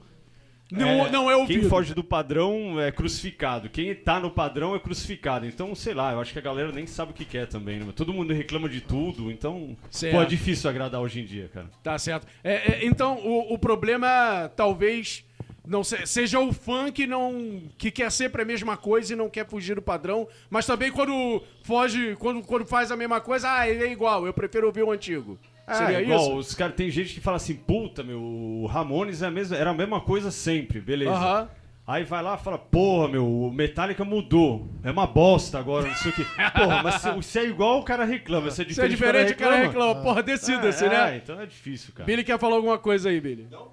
[0.72, 1.60] Não- não é ouvido.
[1.60, 3.70] Quem foge do padrão é crucificado.
[3.70, 5.46] Quem tá no padrão é crucificado.
[5.46, 7.94] Então, sei lá, eu acho que a galera nem sabe o que quer também, né?
[7.96, 9.78] Todo mundo reclama de tudo, então.
[9.92, 10.16] Certo.
[10.16, 11.70] Pô, é difícil agradar hoje em dia, cara.
[11.84, 12.26] Tá certo.
[12.44, 15.24] É, é, então, o, o problema talvez
[15.68, 19.30] não se- seja o fã que não que quer sempre a mesma coisa e não
[19.30, 23.68] quer fugir do padrão, mas também quando foge, quando, quando faz a mesma coisa, ah,
[23.70, 25.38] ele é igual, eu prefiro ouvir o antigo.
[25.68, 26.36] Seria é, igual, isso?
[26.36, 29.72] os cara, tem gente que fala assim, puta, meu, o Ramones é a mesma, era
[29.72, 31.12] a mesma coisa sempre, beleza.
[31.12, 31.50] Aham.
[31.88, 34.68] Aí vai lá e fala, porra, meu, o Metallica mudou.
[34.84, 36.26] É uma bosta agora, não sei o quê.
[36.56, 38.50] Porra, mas se, se é igual, o cara reclama.
[38.50, 39.88] Se é Se é diferente, diferente, o cara reclama.
[39.90, 40.02] reclama.
[40.02, 41.14] Porra, decida-se, É, né?
[41.14, 42.08] é, então é difícil, cara.
[42.08, 43.48] Billy quer falar alguma coisa aí, Billy?
[43.52, 43.68] Não.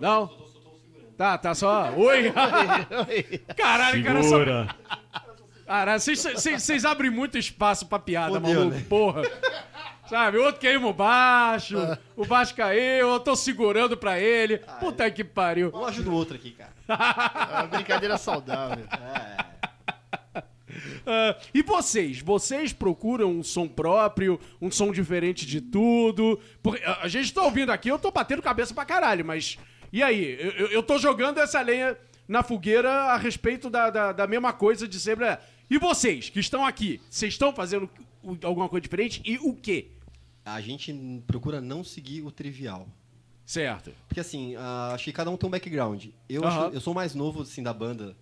[0.00, 0.30] Não?
[1.18, 1.90] Tá, tá só.
[1.96, 2.32] Oi!
[3.56, 4.28] Caralho, cara, só.
[4.28, 4.68] Segura.
[5.66, 8.74] Caralho, vocês- abrem muito espaço pra piada, Fodeu, maluco.
[8.76, 8.84] né?
[8.88, 9.22] Porra.
[10.08, 11.76] Sabe, o outro queimou baixo,
[12.16, 14.58] o baixo caiu, eu tô segurando pra ele.
[14.80, 15.70] Puta que pariu.
[15.74, 16.70] Um ajuda o outro aqui, cara.
[16.88, 18.86] É uma brincadeira saudável.
[21.06, 22.20] Ah, e vocês?
[22.20, 26.38] Vocês procuram um som próprio, um som diferente de tudo?
[26.62, 29.58] Porque a a gente tá ouvindo aqui, eu tô batendo cabeça pra caralho, mas.
[29.92, 30.36] E aí?
[30.40, 31.96] Eu, eu- tô jogando essa lenha
[32.26, 35.24] na fogueira a respeito da, da, da mesma coisa de sempre.
[35.24, 37.00] é, E vocês que estão aqui?
[37.08, 37.88] Vocês estão fazendo
[38.42, 39.22] alguma coisa diferente?
[39.24, 39.88] E o quê?
[40.44, 40.92] A gente
[41.26, 42.86] procura não seguir o trivial.
[43.46, 43.92] Certo.
[44.06, 46.06] Porque assim, ah, acho que cada um tem um background.
[46.28, 46.66] Eu, Aham.
[46.66, 48.14] acho- eu sou mais novo assim, da banda,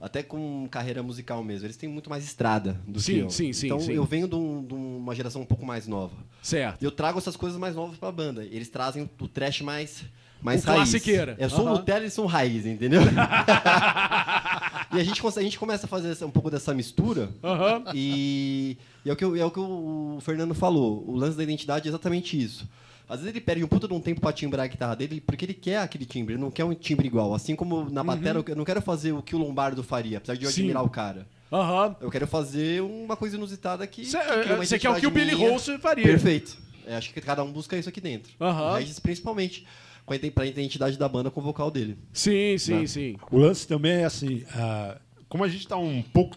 [0.00, 1.66] até com carreira musical mesmo.
[1.66, 3.30] Eles têm muito mais estrada do Sim, que eu.
[3.30, 3.92] sim, sim, Então sim.
[3.92, 6.16] eu venho de, um- de uma geração um pouco mais nova.
[6.42, 6.80] Certo.
[6.80, 8.42] E eu trago essas coisas mais novas pra banda.
[8.44, 10.04] Eles trazem o trash mais,
[10.44, 10.82] mais O raiz.
[10.90, 11.34] classiqueira.
[11.38, 11.78] Eu sou Aham.
[11.78, 13.00] Nutella e são raiz, entendeu?
[14.92, 17.30] e a gente, a gente começa a fazer essa- um pouco dessa mistura.
[17.42, 17.84] Aham.
[17.94, 21.04] E, e é, o que, eu- é o que o Fernando falou.
[21.08, 22.68] O lance da identidade é exatamente isso.
[23.08, 25.44] Às vezes ele perde um puta de um tempo pra timbrar a guitarra dele, porque
[25.44, 27.34] ele quer aquele timbre, ele não quer um timbre igual.
[27.34, 30.44] Assim como na bateria, eu não quero fazer o que o Lombardo faria, apesar de
[30.44, 30.54] eu Uhum.
[30.54, 30.60] Sim.
[30.62, 31.26] admirar o cara.
[31.52, 31.94] Aham.
[32.00, 34.04] Eu quero fazer uma coisa inusitada que.
[34.06, 35.34] Você quer o que o Billy.
[35.34, 36.04] Rolse faria.
[36.04, 36.56] Perfeito.
[36.86, 38.32] É, acho que cada um busca isso aqui dentro.
[38.38, 39.66] O Regis, principalmente,
[40.06, 41.96] com a identidade da banda com o vocal dele.
[42.12, 42.86] Sim, sim, Não.
[42.86, 43.16] sim.
[43.30, 44.98] O lance também é assim, ah,
[45.28, 46.36] como a gente está um pouco,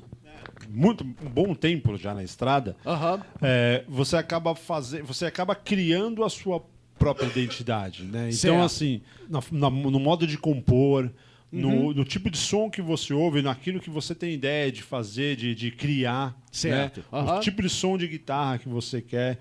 [0.70, 3.22] muito, um bom tempo já na estrada, Aham.
[3.42, 6.64] é, você acaba fazendo, você acaba criando a sua
[6.98, 8.30] própria identidade, né?
[8.30, 8.64] Então Certo.
[8.66, 11.12] assim, na- na- no modo de compor,
[11.52, 11.62] Uhum.
[11.62, 15.36] no, no tipo de som que você ouve, naquilo que você tem ideia de fazer,
[15.38, 17.00] de, de criar, Certo.
[17.00, 17.06] né?
[17.14, 17.38] Aham.
[17.38, 19.38] o tipo de som de guitarra que você quer.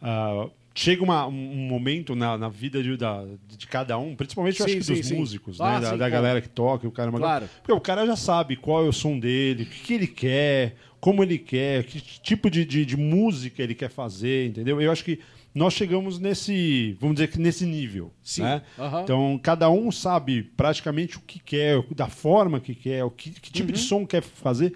[0.00, 0.48] ah,
[0.80, 4.70] chega uma- um momento na, na vida de, da- de cada um, principalmente eu Sim,
[4.72, 5.16] acho que sim, dos sim.
[5.16, 5.80] músicos, Ah, né?
[5.80, 6.12] Da, da claro.
[6.12, 7.48] galera que toca, o cara Claro.
[7.62, 11.22] porque o cara já sabe qual é o som dele, o que, ele quer, como
[11.22, 14.80] ele quer, que tipo de, de, de música ele quer fazer, entendeu?
[14.80, 15.18] Eu acho que
[15.54, 18.12] nós chegamos nesse, vamos dizer que nesse nível.
[18.22, 18.42] Sim.
[18.42, 18.62] Né?
[19.02, 23.50] Então, cada um sabe praticamente o que quer, da forma que quer, o que, que
[23.50, 23.84] tipo de Uhum.
[23.86, 24.74] som quer fazer.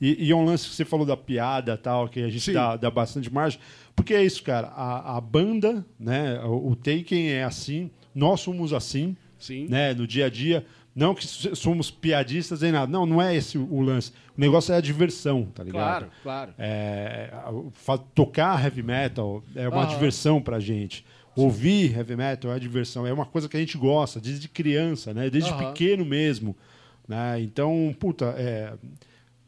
[0.00, 2.76] E, e é um lance que você falou da piada tal, que a gente dá,
[2.76, 3.60] dá bastante margem.
[3.94, 4.68] Porque é isso, cara.
[4.68, 6.40] A, a banda, né?
[6.44, 9.66] O, o Taken é assim, nós somos assim Sim.
[9.68, 10.64] né, no dia a dia.
[10.94, 12.90] Não que somos piadistas nem nada.
[12.90, 14.12] Não, não é esse o, lance.
[14.36, 16.10] O negócio é a diversão, tá ligado?
[16.22, 16.54] Claro, claro.
[16.58, 17.32] É,
[18.14, 21.04] tocar heavy metal é uma diversão pra gente.
[21.34, 23.06] Ouvir heavy metal é diversão.
[23.06, 25.30] É uma coisa que a gente gosta desde criança, né?
[25.30, 25.72] Desde Aham.
[25.72, 26.54] pequeno mesmo.
[27.08, 27.40] Né?
[27.40, 28.74] Então, puta, é,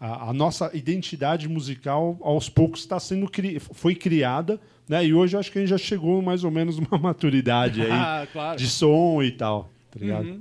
[0.01, 5.05] a, a nossa identidade musical aos poucos está sendo cri, foi criada, né?
[5.07, 8.27] E hoje acho que a gente já chegou mais ou menos numa maturidade aí Ah,
[8.33, 8.59] claro.
[8.59, 10.27] de som e tal, tá ligado?
[10.27, 10.41] Uhum.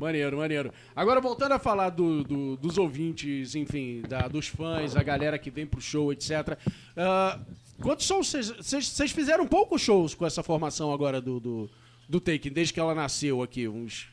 [0.00, 0.72] Maneiro, maneiro.
[0.96, 5.50] Agora, voltando a falar do- do- dos ouvintes, enfim, da- dos fãs, a galera que
[5.50, 6.58] vem pro show, etc.
[6.96, 7.38] ah,
[7.80, 11.70] quantos shows vocês fizeram poucos shows com essa formação agora do, do,
[12.08, 13.68] do Taken, desde que ela nasceu aqui?
[13.68, 14.08] Uns.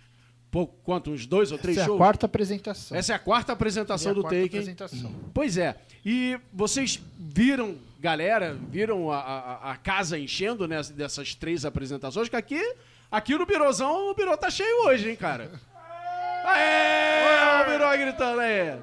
[0.52, 1.10] Pouco, quanto?
[1.12, 1.98] Uns dois ou três Essa é a shows?
[1.98, 2.98] quarta apresentação.
[2.98, 4.60] Essa é a quarta apresentação É a do quarta Taken.
[4.60, 5.16] apresentação.
[5.34, 5.78] Pois é.
[6.06, 12.28] E vocês viram, galera, viram a, a, a casa enchendo nessa, dessas três apresentações?
[12.28, 12.76] Que aqui,
[13.10, 15.50] aqui no Birozão, o Birô tá cheio hoje, hein, cara?
[16.44, 17.64] Aê!
[17.64, 18.78] O Birô gritando aí.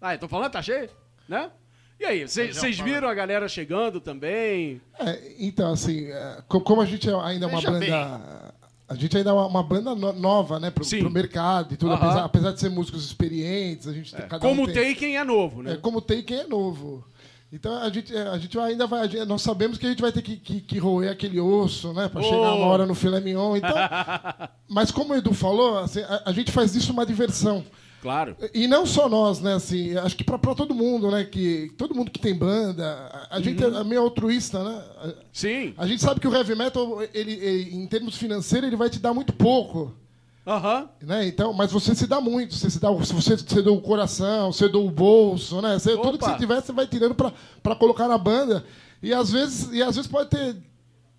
[0.00, 0.90] Aí, tô falando, tá cheio?
[1.28, 1.50] Né?
[2.00, 4.80] E aí, vocês viram a galera chegando também?
[4.98, 8.53] É, então, assim, é, co- como a gente é ainda é uma Veja banda.
[8.88, 10.98] A gente ainda é uma, uma banda no- nova, né, pro, Sim.
[11.00, 11.92] pro mercado e tudo.
[11.92, 12.04] Aham.
[12.06, 15.24] Apesar, apesar de ser músicos experientes, a gente tem, cada Como um tem, Taken é
[15.24, 15.72] novo, né?
[15.72, 17.02] É, como tem quem é novo.
[17.52, 19.08] Então a gente, a gente ainda vai.
[19.08, 22.08] gente- nós sabemos que a gente vai ter que, que, que roer aquele osso, né?
[22.08, 22.24] Pra Oh.
[22.24, 23.56] chegar uma hora no filé mignon.
[23.56, 23.70] Então,
[24.68, 27.64] mas como o Edu falou, assim, a, a gente faz disso uma diversão.
[28.04, 28.36] Claro.
[28.52, 29.54] E não só nós, né?
[29.54, 31.24] Assim, acho que pra, pra todo mundo, né?
[31.24, 32.86] Que, todo mundo que tem banda,
[33.30, 34.82] a, a gente é meio altruísta, né?
[34.98, 35.72] A- Sim.
[35.78, 38.98] A gente sabe que o heavy metal, ele, ele, em termos financeiros, ele vai te
[38.98, 39.94] dar muito pouco.
[40.46, 40.86] Aham.
[41.02, 41.26] Né?
[41.28, 44.68] Então, mas você se dá muito, você se dá, você, você deu o coração, você
[44.68, 45.78] deu o bolso, né?
[45.78, 47.32] Você- tudo que você tiver, você vai tirando pra,
[47.62, 48.62] pra colocar na banda.
[49.02, 50.56] E às vezes, e às vezes pode ter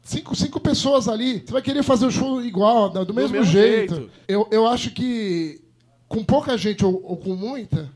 [0.04, 1.40] cinco, cinco pessoas ali.
[1.44, 3.96] Você vai querer fazer o show igual, do, mesmo, mesmo jeito.
[3.96, 4.12] jeito.
[4.28, 5.65] Eu, eu acho que
[6.08, 7.92] com pouca gente ou, ou com muita,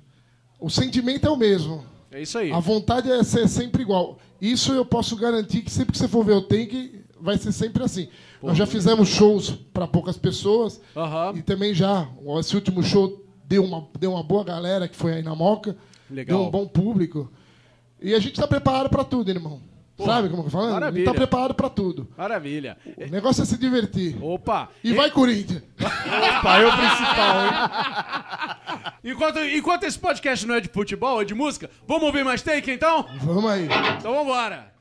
[0.59, 1.83] o sentimento é o mesmo.
[2.11, 2.51] É isso aí.
[2.51, 4.17] A vontade é ser sempre igual.
[4.41, 7.83] Isso eu posso garantir que sempre que você for ver o Tank, vai ser sempre
[7.83, 8.07] assim.
[8.41, 10.81] Nós já fizemos shows para poucas pessoas
[11.35, 15.21] e também já, esse último show deu uma, deu uma boa galera que foi aí
[15.21, 15.75] na Moca.
[16.09, 16.39] Legal.
[16.39, 17.31] Deu um bom público.
[18.01, 19.59] E a gente está preparado para tudo, irmão.
[20.05, 20.69] Sabe como eu tô falando?
[20.69, 21.03] A gente maravilha.
[21.03, 22.07] está preparado para tudo.
[22.17, 22.77] Maravilha.
[22.97, 24.17] O negócio é se divertir.
[24.21, 24.69] Opa!
[24.83, 25.61] E vai, Corinthians!
[26.41, 28.91] Pai é o principal, hein?
[29.03, 32.71] Enquanto, enquanto esse podcast não é de futebol, é de música, vamos ouvir mais take
[32.71, 33.05] então?
[33.21, 33.67] Vamos aí.
[33.97, 34.78] Então vambora!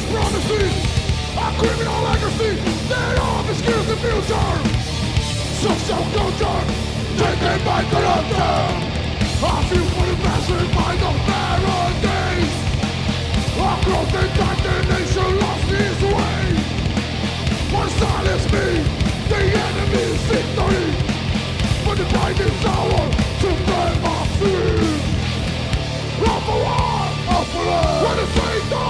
[0.00, 0.74] Into promises.
[1.36, 2.56] A criminal legacy
[2.88, 4.52] that obscures the future.
[5.60, 6.62] Social culture,
[7.16, 8.70] taken by corruption.
[9.42, 12.54] I feel for the massive mind of parodies.
[13.60, 14.24] Across the
[14.88, 16.40] nation lost its way.
[17.70, 18.66] For silence me,
[19.28, 20.88] the enemy's victory.
[21.84, 23.04] But the time is our
[23.40, 24.90] supremacy.
[26.20, 28.04] Up for one, up for one.
[28.04, 28.89] When the state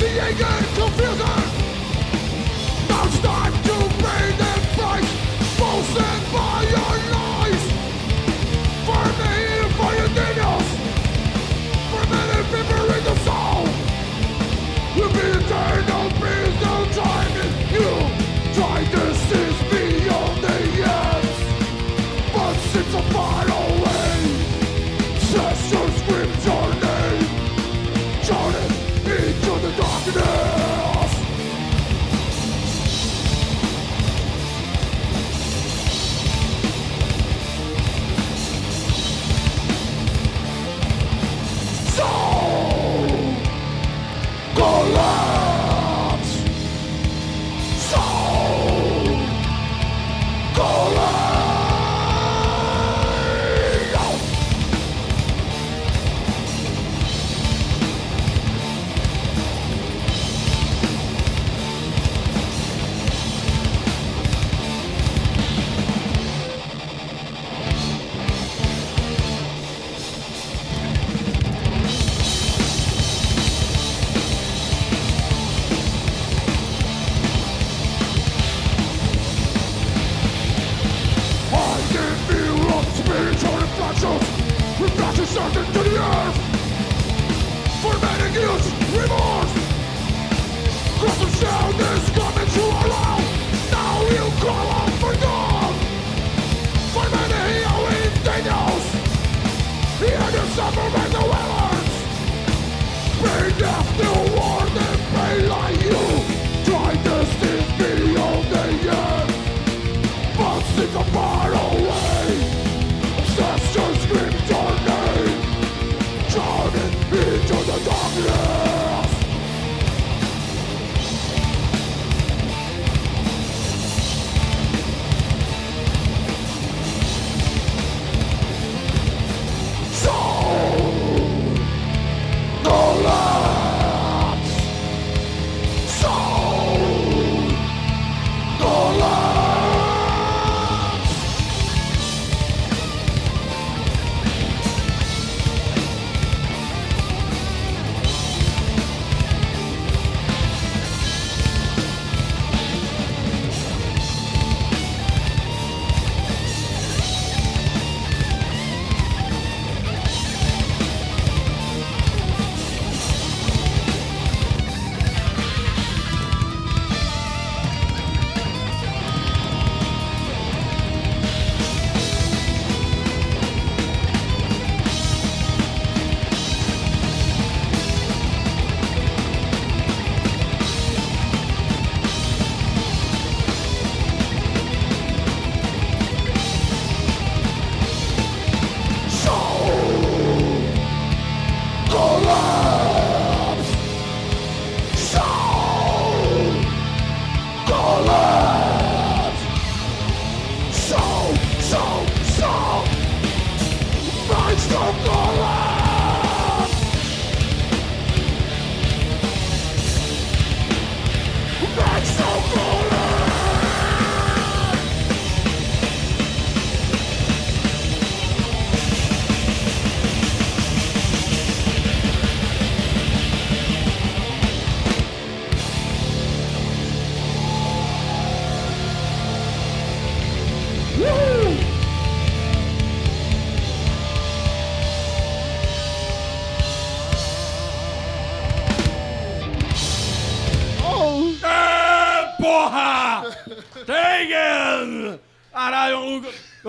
[0.00, 0.67] Michigan!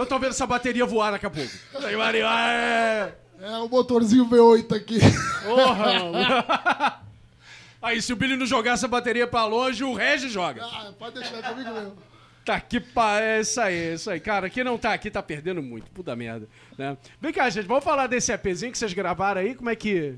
[0.10, 1.52] Tô vendo essa bateria voar daqui a pouco.
[1.86, 3.16] Aí, Maria, é...
[3.42, 5.00] É o motorzinho V8 aqui.
[5.46, 7.02] Porra!
[7.82, 10.66] Aí, se o Billy não jogar essa bateria pra longe, o Regis joga.
[10.66, 11.94] Ah, pode deixar é comigo mesmo.
[12.44, 13.22] Tá que pa...
[13.22, 14.20] É isso aí, é isso aí.
[14.20, 15.90] Cara, quem não tá aqui tá perdendo muito.
[15.92, 16.50] Puta merda.
[16.78, 16.98] Né?
[17.22, 19.56] Vem cá, gente, vamos falar desse EPzinho que vocês gravaram aí.
[19.56, 20.16] Como é que.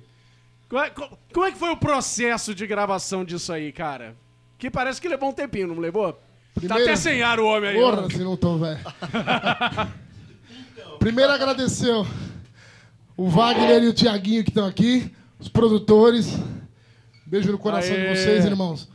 [0.67, 4.15] Como é, co- como é que foi o processo de gravação disso aí, cara?
[4.57, 6.19] Que parece que levou um tempinho, não levou?
[6.53, 7.75] Tá Primeiro- até sem ar o homem aí.
[7.75, 8.79] Porra, se não tô, velho.
[10.99, 11.91] Primeiro agradecer
[13.17, 16.37] o- Wagner e o Tiaguinho que estão aqui, os produtores.
[17.25, 18.13] Beijo no coração Aê.
[18.13, 18.89] de vocês, irmãos.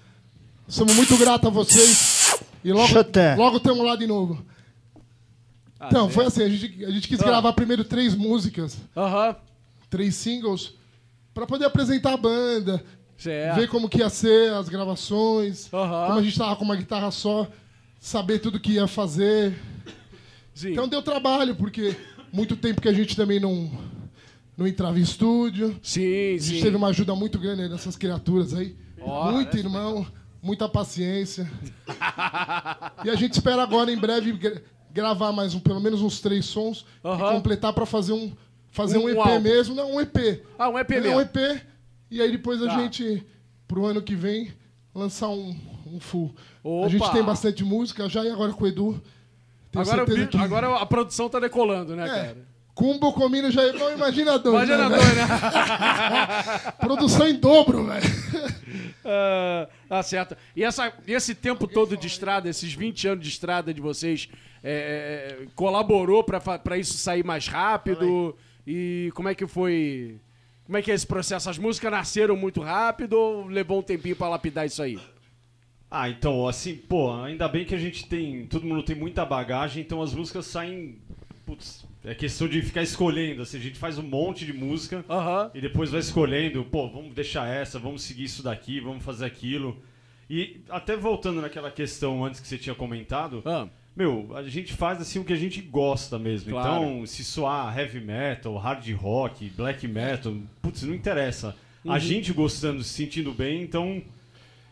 [0.68, 2.40] Somos muito gratos a vocês.
[2.64, 3.34] E logo, Chuta.
[3.36, 4.44] logo temos lá de novo.
[5.78, 6.10] Ah, Então, é.
[6.10, 7.24] foi assim, a gente, a gente quis Ah.
[7.24, 9.36] gravar primeiro três músicas, Aham.
[9.88, 10.74] três singles,
[11.32, 12.82] pra poder apresentar a banda,
[13.18, 13.56] Certo.
[13.56, 16.06] ver como que ia ser as gravações, Aham.
[16.08, 17.46] como a gente tava com uma guitarra só,
[17.98, 19.54] saber tudo que ia fazer.
[20.54, 20.72] Sim.
[20.72, 21.96] Então deu trabalho, porque
[22.32, 23.70] muito tempo que a gente também não,
[24.56, 25.78] não entrava em estúdio.
[25.82, 26.62] sim, A gente sim.
[26.62, 28.76] teve uma ajuda muito grande dessas criaturas aí.
[29.00, 30.06] Ó, muito irmão,
[30.42, 31.50] muita paciência.
[33.04, 34.60] e a gente espera agora, em breve, gra-
[34.92, 38.32] gravar mais um, pelo menos uns três sons e completar pra fazer um,
[38.70, 39.40] fazer Um- um, EP álbum.
[39.40, 39.74] mesmo.
[39.74, 40.42] Não, um EP.
[40.58, 41.16] Ah, um EP É mesmo.
[41.16, 41.36] um EP.
[42.10, 42.78] E aí depois a Tá.
[42.80, 43.24] gente,
[43.66, 44.52] pro ano que vem,
[44.94, 46.34] lançar um, um full.
[46.62, 46.86] Opa!
[46.86, 49.02] A gente tem bastante música já e agora com o Edu.
[49.74, 52.36] Agora, que- agora a produção tá decolando, né, É, cara?
[52.74, 54.68] com um Bocomino já é igual imagina dois.
[54.68, 55.26] Imagina né, dois, né?
[56.80, 58.06] Produção em dobro, velho.
[59.08, 60.36] Ah, tá certo.
[60.56, 64.28] E, essa, esse tempo todo de estrada, esses 20 anos de estrada de vocês,
[64.64, 68.36] é, é, colaborou pra fa- pra isso sair mais rápido?
[68.66, 70.18] E como é que foi?
[70.66, 71.48] Como é que é esse processo?
[71.48, 74.98] As músicas nasceram muito rápido ou levou um tempinho pra lapidar isso aí?
[75.88, 78.46] Ah, então, assim, pô, ainda bem que a gente tem.
[78.46, 80.98] Todo mundo tem muita bagagem, então as músicas saem.
[81.46, 83.42] Putz, é questão de ficar escolhendo.
[83.42, 85.04] Assim, a gente faz um monte de música
[85.54, 89.80] e depois vai escolhendo, pô, vamos deixar essa, vamos seguir isso daqui, vamos fazer aquilo.
[90.28, 95.00] E até voltando naquela questão antes que você tinha comentado, Ah, meu, a gente faz
[95.00, 96.50] assim o que a gente gosta mesmo.
[96.50, 96.84] Claro.
[96.84, 101.56] Então, se soar heavy metal, hard rock, black metal, putz, não interessa.
[101.82, 101.92] Uhum.
[101.92, 104.02] A gente gostando, se sentindo bem, então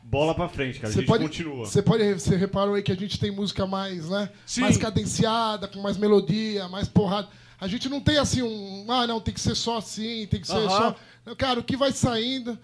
[0.03, 0.89] bola pra frente, cara.
[0.89, 1.65] a Você gente pode, continua.
[1.65, 4.29] Você pode, você reparou aí que a gente tem música mais, né?
[4.45, 4.61] Sim.
[4.61, 7.29] Mais cadenciada, com mais melodia, mais porrada.
[7.59, 10.47] A gente não tem assim um, ah, não, tem que ser só assim, tem que
[10.47, 10.69] ser Aham.
[10.69, 10.97] só.
[11.25, 12.59] Não, Cara, o que vai saindo,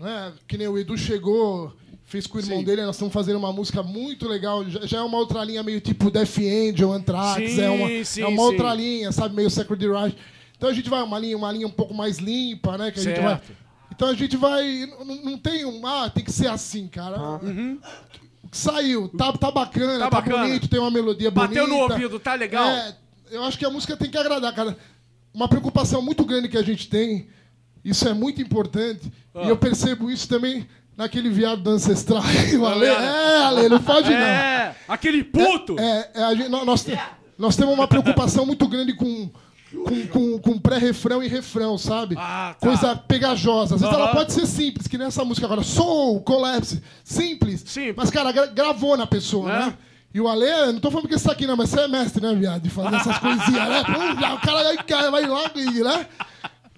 [0.00, 0.32] né?
[0.46, 1.76] Que nem o Edu chegou,
[2.08, 2.64] fez com o irmão Sim.
[2.64, 4.68] dele, nós estamos fazendo uma música muito legal.
[4.68, 8.22] Já, já é uma outra linha meio tipo Death Angel, Anthrax, Sim, é uma, sim,
[8.22, 10.16] é uma outra linha, sabe, meio Sacred Rage.
[10.56, 12.90] Então a gente vai uma linha, uma linha um pouco mais limpa, né?
[12.90, 13.34] Que a gente vai.
[13.36, 13.52] Certo.
[13.94, 14.86] Então a gente vai.
[14.86, 15.86] Não, não tem um.
[15.86, 17.16] Ah, tem que ser assim, cara.
[18.50, 19.98] Saiu, tá, tá bacana, Uhum.
[19.98, 20.44] Tá tá, bacana.
[20.44, 21.48] bonito, tem uma melodia bonita.
[21.48, 22.66] Bateu no ouvido, tá legal?
[22.66, 22.96] É,
[23.30, 24.76] eu acho que a música tem que agradar, cara.
[25.34, 27.28] Uma preocupação muito grande que a gente tem,
[27.84, 29.42] isso é muito importante, Ah.
[29.44, 30.66] e eu percebo isso também
[30.98, 32.20] naquele viado do Ancestral.
[32.66, 34.16] Ale, é, Ale, não pode não.
[34.18, 35.76] É, aquele puto!
[35.78, 36.98] É, é, gente- nó- nós, te-
[37.38, 39.30] nós temos uma preocupação muito grande com,
[39.72, 42.16] com, com, com pré-refrão e refrão, sabe?
[42.18, 42.66] Ah, tá.
[42.66, 43.76] Coisa pegajosa.
[43.76, 44.14] Às vezes ela Aham.
[44.14, 45.62] pode ser simples, que nessa música agora.
[45.62, 46.82] Soul, Collapse.
[47.04, 47.62] Simples.
[47.64, 47.94] Simples.
[47.96, 49.58] Mas, cara, gra- gravou na pessoa, Né?
[49.66, 49.74] né?
[50.12, 52.22] E o Ale, não tô falando que você tá aqui, não, mas você é mestre,
[52.22, 52.62] né, viado?
[52.62, 53.82] De fazer essas coisinhas, né?
[54.18, 56.06] Já o cara vai, vai logo, e, né?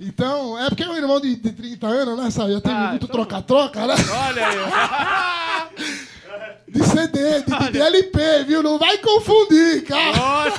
[0.02, 2.54] Então, é porque é um irmão de, de 30 anos, né, sabe?
[2.54, 3.94] Já teve Ah, muito então- troca-troca, né?
[4.28, 5.70] Olha aí.
[6.70, 8.62] De CD, de, de LP, viu?
[8.62, 10.54] Não vai confundir, cara.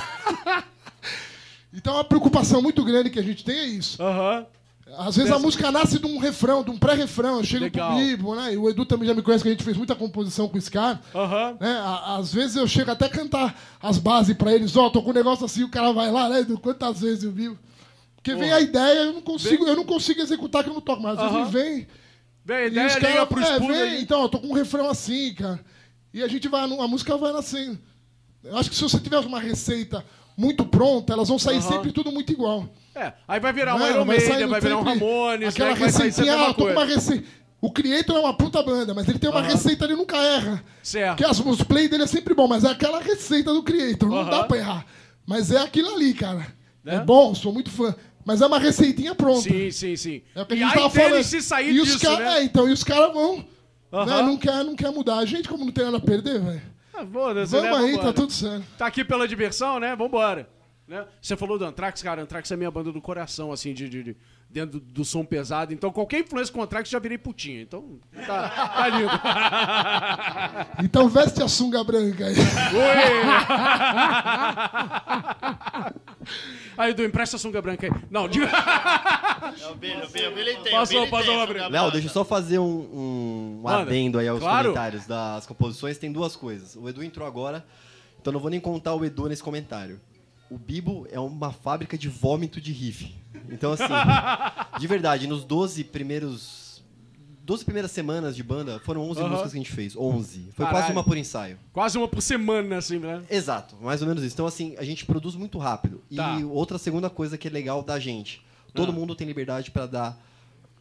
[1.72, 4.00] Então, a preocupação muito grande que a gente tem é isso.
[4.02, 4.44] Aham.
[4.98, 7.38] Às vezes a música nasce de um refrão, de um pré-refrão.
[7.38, 7.92] Eu chego Legal.
[7.94, 8.52] pro Bibo, né?
[8.52, 10.70] E o Edu também já me conhece, que a gente fez muita composição com esse
[10.70, 11.00] cara.
[11.14, 11.56] Aham.
[11.58, 11.82] Né?
[12.08, 14.76] Às vezes eu chego até a cantar as bases pra eles.
[14.76, 16.58] Ó, tô com um negócio assim, o cara vai lá, né, Edu?
[16.58, 17.56] Quantas vezes eu vi?
[18.22, 21.02] Porque vem a ideia, eu não consigo, eu não consigo executar que eu não toco,
[21.02, 21.38] mas às Aham.
[21.38, 21.86] vezes vem.
[22.44, 25.34] Vem a ideia, os liga pros é, vem, então, eu tô com um refrão assim,
[25.34, 25.60] cara.
[26.14, 27.78] E a gente vai, a música vai nascendo.
[28.44, 30.04] Eu acho que se você tiver uma receita
[30.36, 31.68] muito pronta, elas vão sair Aham.
[31.68, 32.68] sempre tudo muito igual.
[32.94, 35.82] É, aí vai virar um Não, Iron Maiden, vai virar um Ramones, Aquela né, que
[35.82, 37.24] receitinha, ah, tô com uma receita.
[37.60, 39.48] O Creator é uma puta banda, mas ele tem uma Aham.
[39.48, 40.64] receita, ele nunca erra.
[40.82, 41.16] Certo.
[41.16, 44.20] Porque as, os play dele é sempre bom, mas é aquela receita do Creator, não
[44.20, 44.30] Aham.
[44.30, 44.86] dá pra errar.
[45.26, 46.46] Mas é aquilo ali, cara.
[46.84, 46.96] Né?
[46.96, 47.94] É bom, sou muito fã.
[48.24, 49.42] Mas é uma receitinha pronta.
[49.42, 50.22] Sim, sim, sim.
[50.34, 51.22] É o que a e gente aí tava falando.
[51.24, 52.38] se sair e os disso, cara- né?
[52.38, 53.36] É, então, e os caras vão.
[53.38, 55.18] Né, não, quer, não quer mudar.
[55.18, 56.62] A gente, como não tem nada a perder, velho.
[56.94, 57.58] Ah, Vamos né?
[57.60, 57.98] aí, Vambora.
[58.02, 58.64] tá tudo certo.
[58.78, 59.94] Tá aqui pela diversão, né?
[59.96, 60.48] Vambora.
[60.86, 61.04] Né?
[61.20, 62.22] Você falou do Anthrax, cara.
[62.22, 64.16] Anthrax é minha banda do coração, assim, de, de- de-
[64.50, 65.72] dentro do, do som pesado.
[65.72, 67.62] Então, qualquer influência com o Anthrax já virei putinha.
[67.62, 69.10] Então, tá, tá lindo.
[70.84, 72.34] Então veste a sunga branca aí.
[72.34, 72.42] Oi!
[76.76, 77.92] aí, Du, empresta a sunga branca aí.
[78.10, 78.46] Não, diga.
[79.60, 80.72] É o Billy, o Billy, o Billy tem.
[80.72, 81.36] Passou, passou.
[81.36, 81.68] Gabriel.
[81.70, 83.82] Léo, deixa eu só fazer um, um Manda.
[83.82, 84.70] adendo aí aos Claro.
[84.70, 85.98] comentários das composições.
[85.98, 86.76] Tem duas coisas.
[86.76, 87.64] O Edu entrou agora,
[88.20, 90.00] então não vou nem contar o Edu nesse comentário.
[90.50, 93.14] O Bibo é uma fábrica de vômito de riff.
[93.50, 93.84] Então, assim,
[94.78, 96.61] de verdade, nos 12 primeiros.
[97.52, 99.28] 12 primeiras semanas de banda, foram 11 Aham.
[99.28, 99.94] músicas que a gente fez.
[99.94, 100.48] 11.
[100.54, 100.72] Foi Caralho.
[100.84, 101.58] quase uma por ensaio.
[101.70, 103.22] Quase uma por semana, assim, né?
[103.28, 104.34] Exato, mais ou menos isso.
[104.34, 106.00] Então, assim, a gente produz muito rápido.
[106.16, 106.38] Tá.
[106.40, 108.42] E outra segunda coisa que é legal da gente:
[108.72, 108.94] todo Ah.
[108.94, 110.18] mundo tem liberdade para dar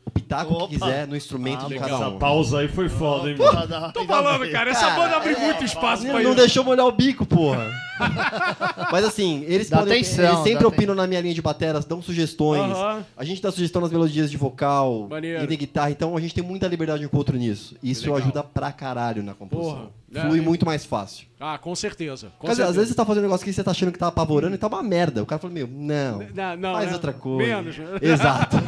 [0.05, 0.67] o pitaco Opa.
[0.67, 1.89] que quiser no instrumento Ah, de legal.
[1.89, 3.91] cada Essa pausa aí foi foda, hein, mano?
[3.93, 6.39] Tô falando, cara, essa banda abre muito espaço pra Não, não isso.
[6.39, 7.71] deixou molhar o bico, porra.
[8.91, 9.93] Mas assim, eles Dá podem.
[9.93, 12.71] atenção, eles sempre opinam na minha linha de bateras, dão sugestões.
[12.75, 13.05] Aham.
[13.15, 15.43] A gente dá sugestão nas melodias de vocal Maneiro.
[15.43, 17.75] e de guitarra, então a gente tem muita liberdade um com o outro nisso.
[17.83, 18.17] Isso Legal.
[18.17, 19.75] ajuda pra caralho na composição.
[19.75, 20.00] Porra.
[20.11, 20.41] Flui É.
[20.41, 21.25] muito mais fácil.
[21.39, 22.33] Ah, com certeza.
[22.37, 22.73] Com Quer dizer, às certeza.
[22.73, 24.67] vezes você tá fazendo um negócio que você tá achando que tá apavorando e tá
[24.67, 25.23] uma merda.
[25.23, 26.19] O cara fala, meu, não.
[26.33, 26.93] Não, não, faz né?
[26.93, 27.61] outra coisa.
[27.61, 27.75] Menos.
[28.01, 28.57] Exato.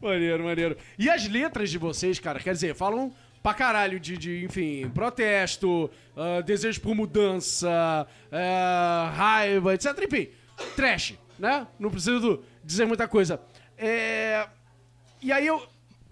[0.00, 0.76] Maneiro, maneiro.
[0.98, 3.12] E as letras de vocês, cara, quer dizer, falam
[3.42, 9.98] pra caralho de, de enfim, protesto, ah, desejo por mudança, ah, raiva, etc.
[10.06, 10.28] Enfim,
[10.76, 11.66] trash, né?
[11.78, 13.40] Não preciso dizer muita coisa.
[13.78, 14.46] É...
[15.22, 15.66] E aí eu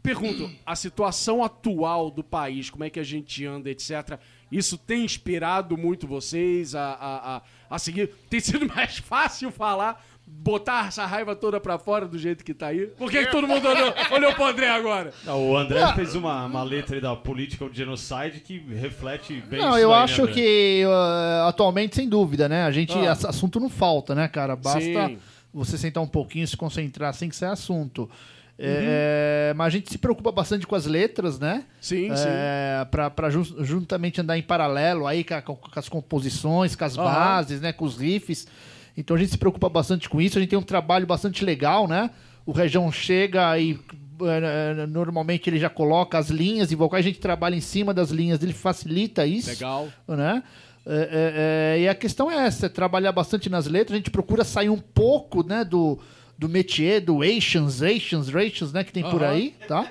[0.07, 4.18] pergunto, a situação atual do país, como é que a gente anda, etc.
[4.52, 8.11] Isso tem inspirado muito vocês a, a, a, a seguir?
[8.30, 12.68] Tem sido mais fácil falar, botar essa raiva toda pra fora do jeito que tá
[12.68, 12.86] aí?
[12.86, 15.12] Por que, que todo mundo olhou, olhou pro André agora?
[15.24, 19.70] Não, o André fez uma, uma letra aí da Political Genocide que reflete bem Não,
[19.70, 20.34] isso eu daí, né, acho André?
[20.34, 22.62] que uh, atualmente, sem dúvida, né?
[22.62, 22.92] A gente.
[22.92, 23.12] Ah.
[23.12, 24.54] ass- Assunto não falta, né, cara?
[24.54, 25.18] Basta Sim.
[25.52, 28.09] você sentar um pouquinho, se concentrar sem que saia assunto.
[28.59, 28.64] Uhum.
[28.66, 31.64] É, mas a gente se preocupa bastante com as letras, né?
[31.80, 36.84] Sim, é, Pra, pra jus- juntamente andar em paralelo aí com, com as composições, com
[36.84, 37.04] as Aham.
[37.04, 37.72] bases, né?
[37.72, 38.46] Com os riffs.
[38.96, 40.38] Então a gente se preocupa bastante com isso.
[40.38, 42.11] A gente tem um trabalho bastante legal, né?
[42.46, 43.78] O Região chega e
[44.22, 48.11] eh, normalmente ele já coloca as linhas e vocais, a gente trabalha em cima das
[48.11, 49.88] linhas, ele facilita isso Legal.
[50.09, 50.42] né?
[50.86, 54.11] É, é, é, e a questão é essa, é trabalhar bastante nas letras, a gente
[54.11, 55.98] procura sair um pouco, né, do,
[56.39, 59.87] do métier, do Asians, Asians, Asians, né, que tem por aí, tá?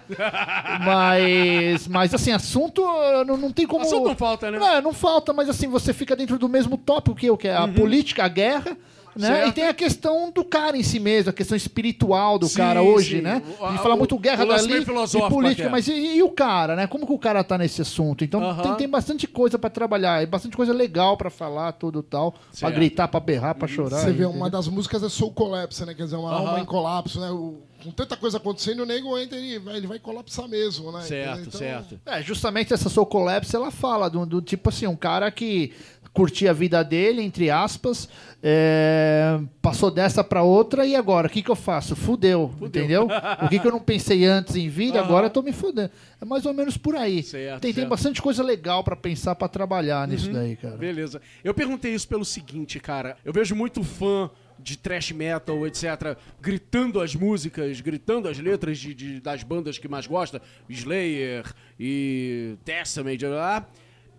[0.85, 2.83] mas, mas assim, assunto
[3.25, 3.83] não, não tem como...
[3.83, 4.59] Assunto não falta, né?
[4.59, 7.55] Não, não falta, mas assim, você fica dentro do mesmo tópico que o que é
[7.55, 8.77] a política, a guerra,
[9.15, 9.27] né?
[9.27, 9.47] Certo.
[9.49, 12.81] E tem a questão do cara em si mesmo, a questão espiritual do Sim, cara
[12.81, 13.21] hoje, sim.
[13.21, 13.41] né?
[13.61, 14.85] A gente fala o- muito guerra dali e
[15.29, 15.69] política, até.
[15.69, 16.87] mas e, e o cara, né?
[16.87, 18.23] Como que o cara tá nesse assunto?
[18.23, 18.61] Então Aham.
[18.63, 22.41] tem, tem bastante coisa pra trabalhar, e bastante coisa legal pra falar, tudo tal, pra
[22.51, 22.75] Certo.
[22.75, 23.99] gritar, pra berrar, pra chorar.
[23.99, 24.31] Você vê, entendeu?
[24.31, 25.93] uma das músicas é Soul Collapse, né?
[25.93, 26.47] Quer dizer, uma Aham.
[26.47, 27.29] alma em colapso, né?
[27.31, 31.01] O- com tanta coisa acontecendo, o nego entra e vai, ele vai colapsar mesmo, né?
[31.01, 31.99] Certo, Então, certo.
[32.03, 35.71] É, justamente essa Soul Collapse, ela fala do, do tipo assim, um cara que
[36.15, 38.07] curtia a vida dele, entre aspas,
[38.41, 41.95] é, passou dessa pra outra e agora, o que que eu faço?
[41.95, 43.07] Fudeu, entendeu?
[43.43, 45.07] O que que eu não pensei antes em vida, Aham.
[45.07, 45.91] agora eu tô me fudendo.
[46.21, 47.21] É mais ou menos por aí.
[47.21, 47.89] Certo, tem, tem certo.
[47.89, 50.77] bastante coisa legal pra pensar, pra trabalhar nisso daí, cara.
[50.77, 51.21] Beleza.
[51.43, 53.17] Eu perguntei isso pelo seguinte, cara.
[53.25, 58.93] Eu vejo muito fã de thrash metal, etc., gritando as músicas, gritando as letras de,
[58.93, 61.43] de- das bandas que mais gosta, Slayer
[61.77, 63.17] e Testament,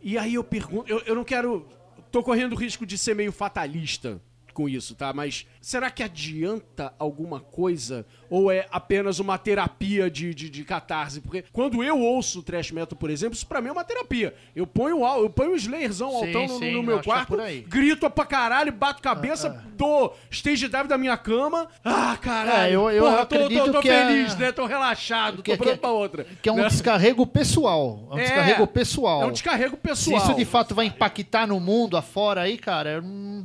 [0.03, 1.67] e aí eu pergunto, eu, eu não quero,
[2.11, 4.21] tô correndo risco de ser meio fatalista
[4.53, 5.13] com isso, tá?
[5.13, 11.21] Mas será que adianta alguma coisa ou é apenas uma terapia de, de, de catarse?
[11.21, 14.33] Porque quando eu ouço thrash metal, por exemplo, isso pra mim é uma terapia.
[14.55, 17.37] Eu ponho o eu ponho o Slayerzão Sim, altão no, sim, no meu é quarto,
[17.67, 21.67] grito pra caralho, bato cabeça, dou stage dive da minha cama.
[21.85, 22.61] Ah, caralho.
[22.71, 24.53] É, eu- eu Porra, tô, acredito tô, tô que é- feliz, né?
[24.53, 26.27] Tô relaxado, Que- tô pronto que- pra outra.
[26.41, 26.69] Que é um né?
[26.69, 28.07] descarrego pessoal.
[28.13, 29.23] É um É, descarrego pessoal.
[29.23, 30.17] É um descarrego Se pessoal.
[30.23, 33.43] isso de fato vai impactar no mundo afora aí, cara, eu não,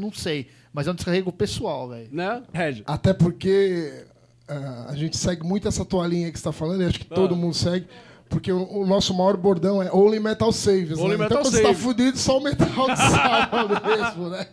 [0.00, 0.48] não sei.
[0.72, 2.08] Mas é um descarrego pessoal, velho.
[2.12, 2.82] Né, Reg?
[2.86, 4.04] Até porque
[4.48, 7.34] ah, a gente segue muito essa toalhinha que você está falando, e acho que todo
[7.34, 7.36] Ah.
[7.38, 7.86] mundo segue.
[8.28, 10.98] Porque o, o nosso maior bordão é Only Metal Saves.
[11.00, 11.24] Only né?
[11.24, 14.46] Metal então, quando você tá fudido, só o metal te salva mesmo, né?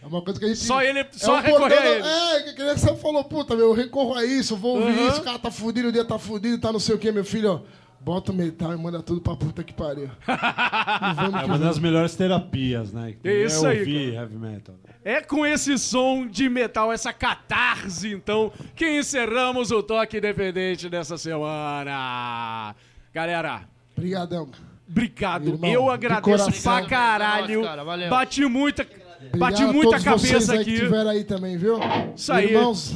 [0.00, 0.60] É uma coisa que a gente.
[0.60, 2.48] Só ele- é só um recorrer bordão a ele.
[2.50, 5.08] É, que você falou, puta, meu, eu recorro a isso, vou ouvir Uhum.
[5.08, 7.24] isso, o cara tá fudido, o dia tá fudido, tá não sei o que, meu
[7.24, 7.60] filho, ó.
[8.04, 10.10] Bota o metal e manda tudo pra puta que pariu.
[11.16, 13.12] Vamos É uma das melhores terapias, né?
[13.12, 14.74] que tem, É isso é aí, ouvir heavy metal.
[15.02, 21.16] É com esse som de metal, essa catarse, então, que encerramos o Toque Independente dessa
[21.16, 22.74] semana.
[23.12, 23.62] Galera,
[23.96, 24.48] Obrigadão.
[24.88, 25.48] obrigado.
[25.48, 26.72] Irmão, Eu de agradeço coração.
[26.78, 27.58] pra caralho.
[27.60, 28.10] Nossa, cara, valeu.
[28.10, 30.78] Bati muita, Obrigado bati a muita cabeça aqui.
[31.10, 31.78] aí também, viu?
[32.14, 32.52] Isso aí.
[32.52, 32.94] Irmãos,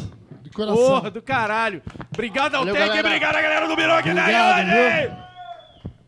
[0.48, 0.76] de coração.
[0.76, 1.82] Porra do caralho.
[2.12, 3.00] Obrigado ao Valeu, galera.
[3.06, 5.28] obrigado a galera do Miroque da Obrigado, Ione.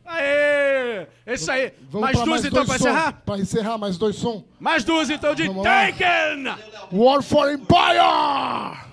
[0.07, 1.07] Aê!
[1.27, 1.73] Isso aí.
[1.89, 2.89] Vamos mais pra duas então pra som.
[2.89, 3.13] encerrar?
[3.25, 4.45] Pra encerrar, mais dois som.
[4.59, 5.87] Mais duas então de Vamos lá.
[5.87, 6.57] Taken!
[6.93, 8.90] War for Empire!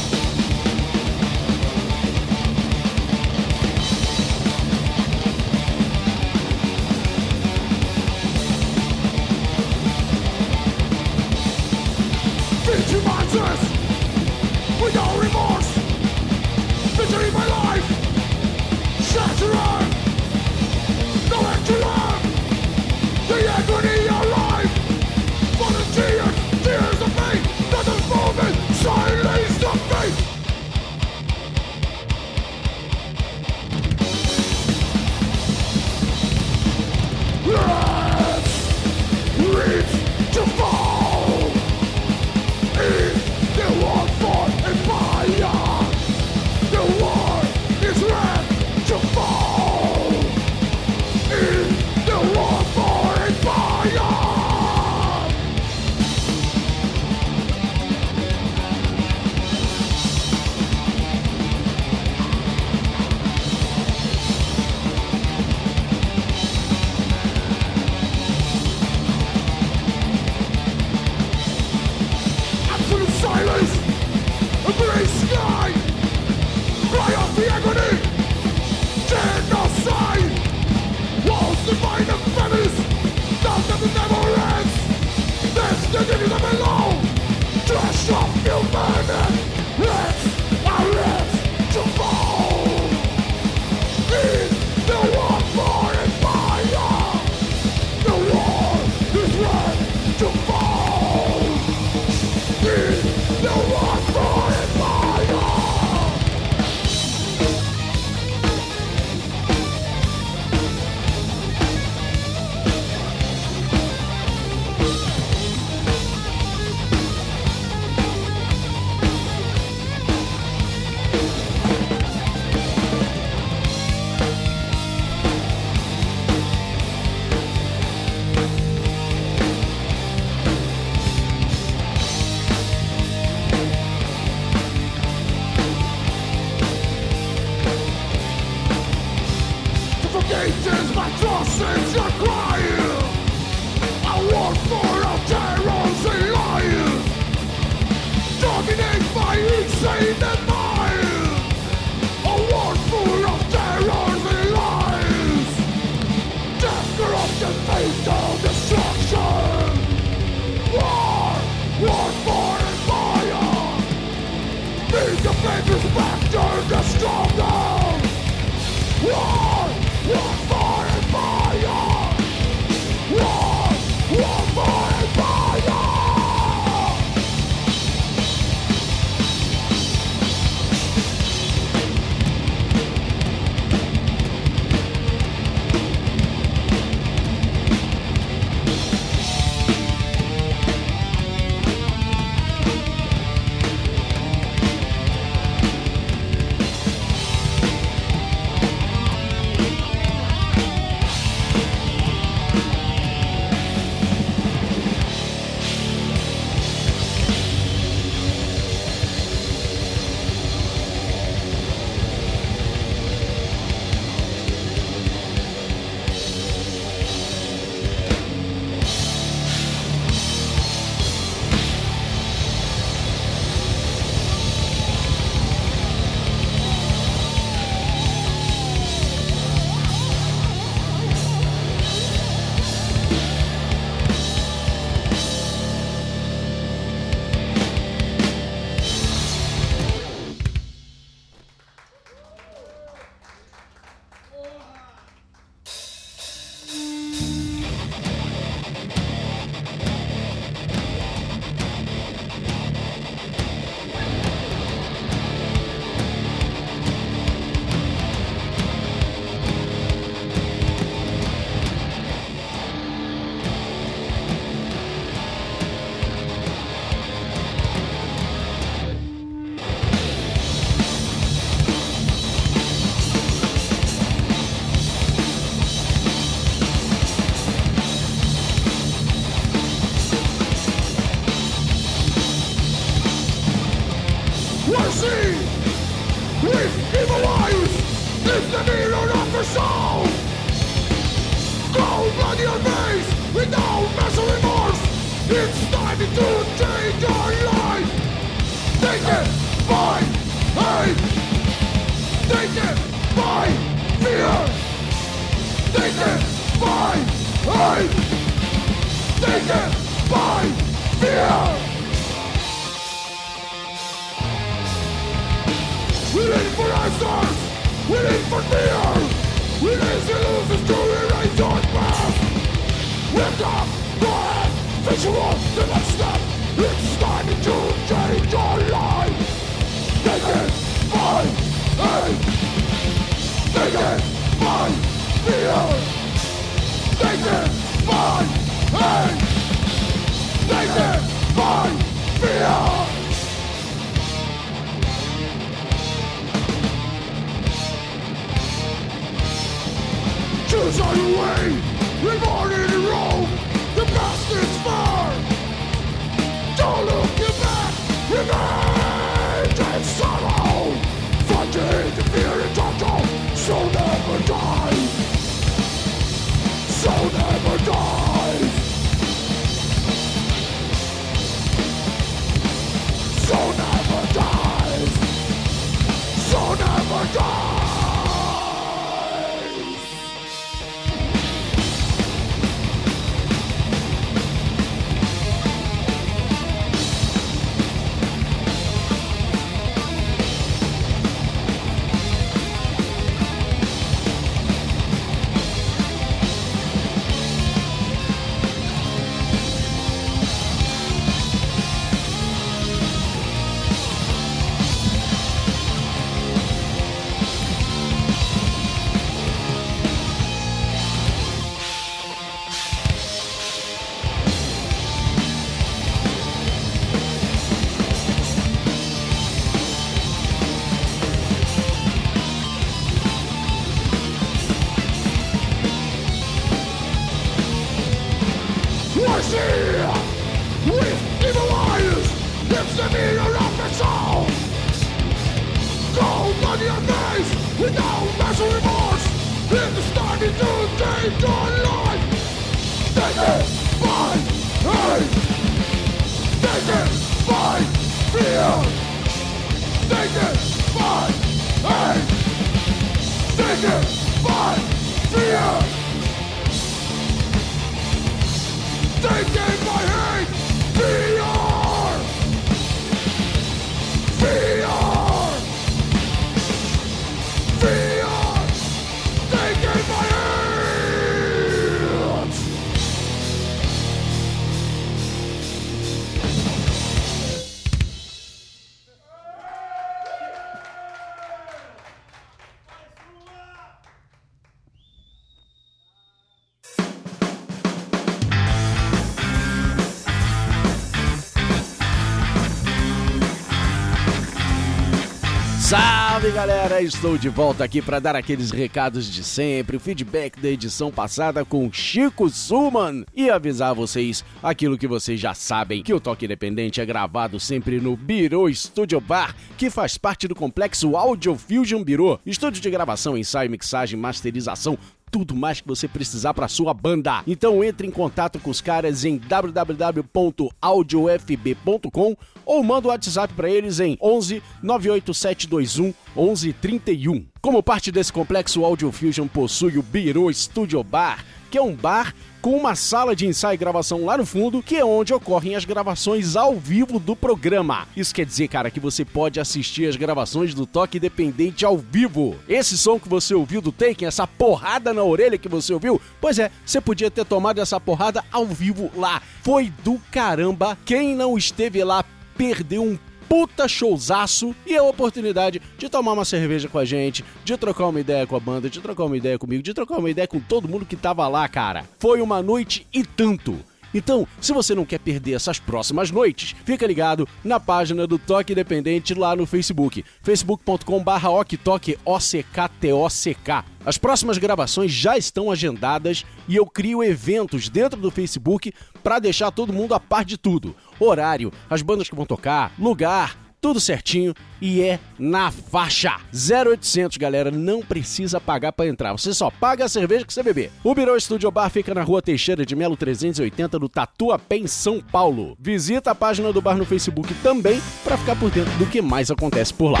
[496.46, 500.90] Galera, estou de volta aqui para dar aqueles recados de sempre, o feedback da edição
[500.90, 506.24] passada com Chico Suman e avisar vocês aquilo que vocês já sabem, que o Toque
[506.24, 511.84] Independente é gravado sempre no Biro Studio Bar, que faz parte do complexo Audio Fusion
[511.84, 514.76] Biro, estúdio de gravação, ensaio, mixagem, masterização,
[515.12, 517.22] tudo mais que você precisar para sua banda.
[517.26, 522.16] Então entre em contato com os caras em www.audiofb.com
[522.46, 527.26] ou manda o WhatsApp para eles em 11 98721 1131.
[527.42, 532.14] Como parte desse complexo Audio Fusion possui o Biro Studio Bar, que é um bar
[532.42, 535.64] com uma sala de ensaio e gravação lá no fundo, que é onde ocorrem as
[535.64, 537.86] gravações ao vivo do programa.
[537.96, 542.36] Isso quer dizer, cara, que você pode assistir as gravações do Toque Independente ao vivo.
[542.48, 546.40] Esse som que você ouviu do Taken, essa porrada na orelha que você ouviu, pois
[546.40, 549.22] é, você podia ter tomado essa porrada ao vivo lá.
[549.42, 550.76] Foi do caramba.
[550.84, 552.04] Quem não esteve lá
[552.36, 552.98] perdeu um
[553.32, 557.98] puta showzaço e a oportunidade de tomar uma cerveja com a gente, de trocar uma
[557.98, 560.68] ideia com a banda, de trocar uma ideia comigo, de trocar uma ideia com todo
[560.68, 561.86] mundo que tava lá, cara.
[561.98, 563.58] Foi uma noite e tanto.
[563.94, 568.52] Então, se você não quer perder essas próximas noites, fica ligado na página do Toque
[568.52, 573.64] Independente lá no Facebook, facebook.com.br oktok, O-C-K-T-O-C-K.
[573.84, 579.50] As próximas gravações já estão agendadas e eu crio eventos dentro do Facebook para deixar
[579.50, 580.74] todo mundo a par de tudo.
[581.00, 586.16] Horário, as bandas que vão tocar, lugar, tudo certinho e é na faixa.
[586.34, 589.12] 0800, galera, não precisa pagar para entrar.
[589.12, 590.72] Você só paga a cerveja que você beber.
[590.82, 595.00] O Birô Studio Bar fica na rua Teixeira de Melo 380 do Tatuapé, em São
[595.00, 595.56] Paulo.
[595.60, 599.30] Visita a página do bar no Facebook também para ficar por dentro do que mais
[599.30, 600.00] acontece por lá.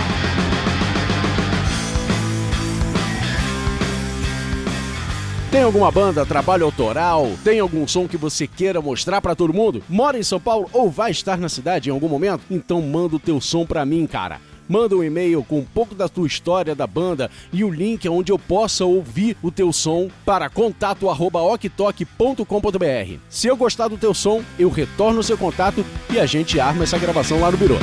[5.52, 7.30] Tem alguma banda, trabalho autoral?
[7.44, 9.82] Tem algum som que você queira mostrar para todo mundo?
[9.86, 12.40] Mora em São Paulo ou vai estar na cidade em algum momento?
[12.50, 14.40] Então manda o teu som para mim, cara.
[14.66, 18.32] Manda um e-mail com um pouco da tua história da banda e o link onde
[18.32, 23.18] eu possa ouvir o teu som para contato@oktok.com.br.
[23.28, 26.84] Se eu gostar do teu som, eu retorno o seu contato e a gente arma
[26.84, 27.76] essa gravação lá no birô.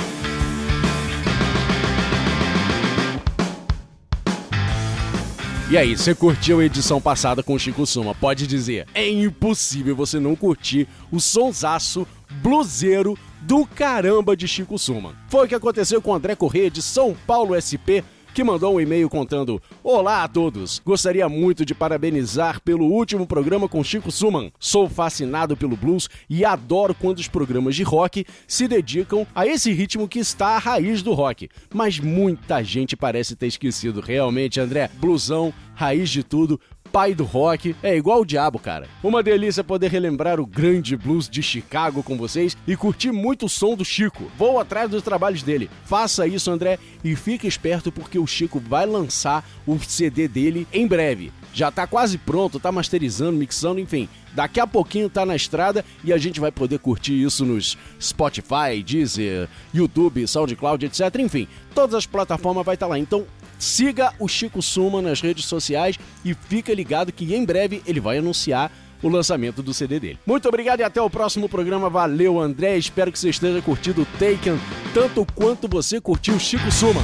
[5.72, 8.16] E aí, você curtiu a edição passada com o Chico Suma?
[8.16, 12.08] Pode dizer, é impossível você não curtir o sonsaço
[12.42, 15.14] bluseiro do caramba de Chico Suma.
[15.28, 18.02] Foi o que aconteceu com André Corrêa de São Paulo SP,
[18.40, 20.82] que mandou um e-mail contando: Olá a todos!
[20.86, 24.50] Gostaria muito de parabenizar pelo último programa com Chico Suman.
[24.58, 29.74] Sou fascinado pelo blues e adoro quando os programas de rock se dedicam a esse
[29.74, 31.50] ritmo que está à raiz do rock.
[31.74, 34.00] Mas muita gente parece ter esquecido.
[34.00, 36.58] Realmente, André, blusão, raiz de tudo,
[36.92, 38.88] pai do rock, é igual o diabo, cara.
[39.04, 43.50] Uma delícia poder relembrar o grande blues de Chicago com vocês e curtir muito o
[43.50, 44.30] som do Chico.
[44.38, 45.70] Vou atrás dos trabalhos dele.
[45.86, 50.88] Faça isso, André, e fique esperto porque o Chico vai lançar o CD dele em
[50.88, 51.32] breve.
[51.54, 54.08] Já tá quase pronto, tá masterizando, mixando, enfim.
[54.34, 58.84] Daqui a pouquinho tá na estrada e a gente vai poder curtir isso nos Spotify,
[58.86, 61.02] Deezer, YouTube, SoundCloud, etc.
[61.20, 63.00] Enfim, todas as plataformas vai estar tá lá.
[63.00, 63.26] Então
[63.58, 68.18] siga o Chico Suma nas redes sociais e fica ligado que em breve ele vai
[68.18, 70.20] anunciar o lançamento do CD dele.
[70.26, 71.90] Muito obrigado e até o próximo programa.
[71.90, 72.78] Valeu, André.
[72.78, 74.60] Espero que você esteja curtindo o Taken
[74.94, 77.02] tanto quanto você curtiu o Chico Suma.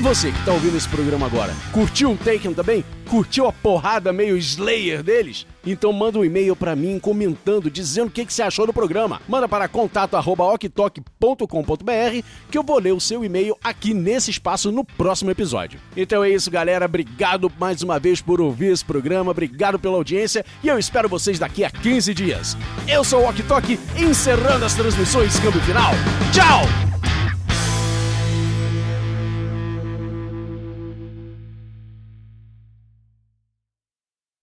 [0.00, 2.82] E você que está ouvindo esse programa agora, curtiu o Taken também?
[3.06, 5.46] Curtiu a porrada meio Slayer deles?
[5.66, 9.20] Então manda um e-mail para mim comentando, dizendo o que, que você achou do programa.
[9.28, 15.30] Manda para contato@oktok.com.br que eu vou ler o seu e-mail aqui nesse espaço no próximo
[15.30, 15.78] episódio.
[15.94, 16.86] Então é isso, galera.
[16.86, 19.32] Obrigado mais uma vez por ouvir esse programa.
[19.32, 22.56] Obrigado pela audiência e eu espero vocês daqui a 15 dias.
[22.88, 25.92] Eu sou o Ok Tok, encerrando as transmissões Câmbio Final.
[26.32, 26.99] Tchau!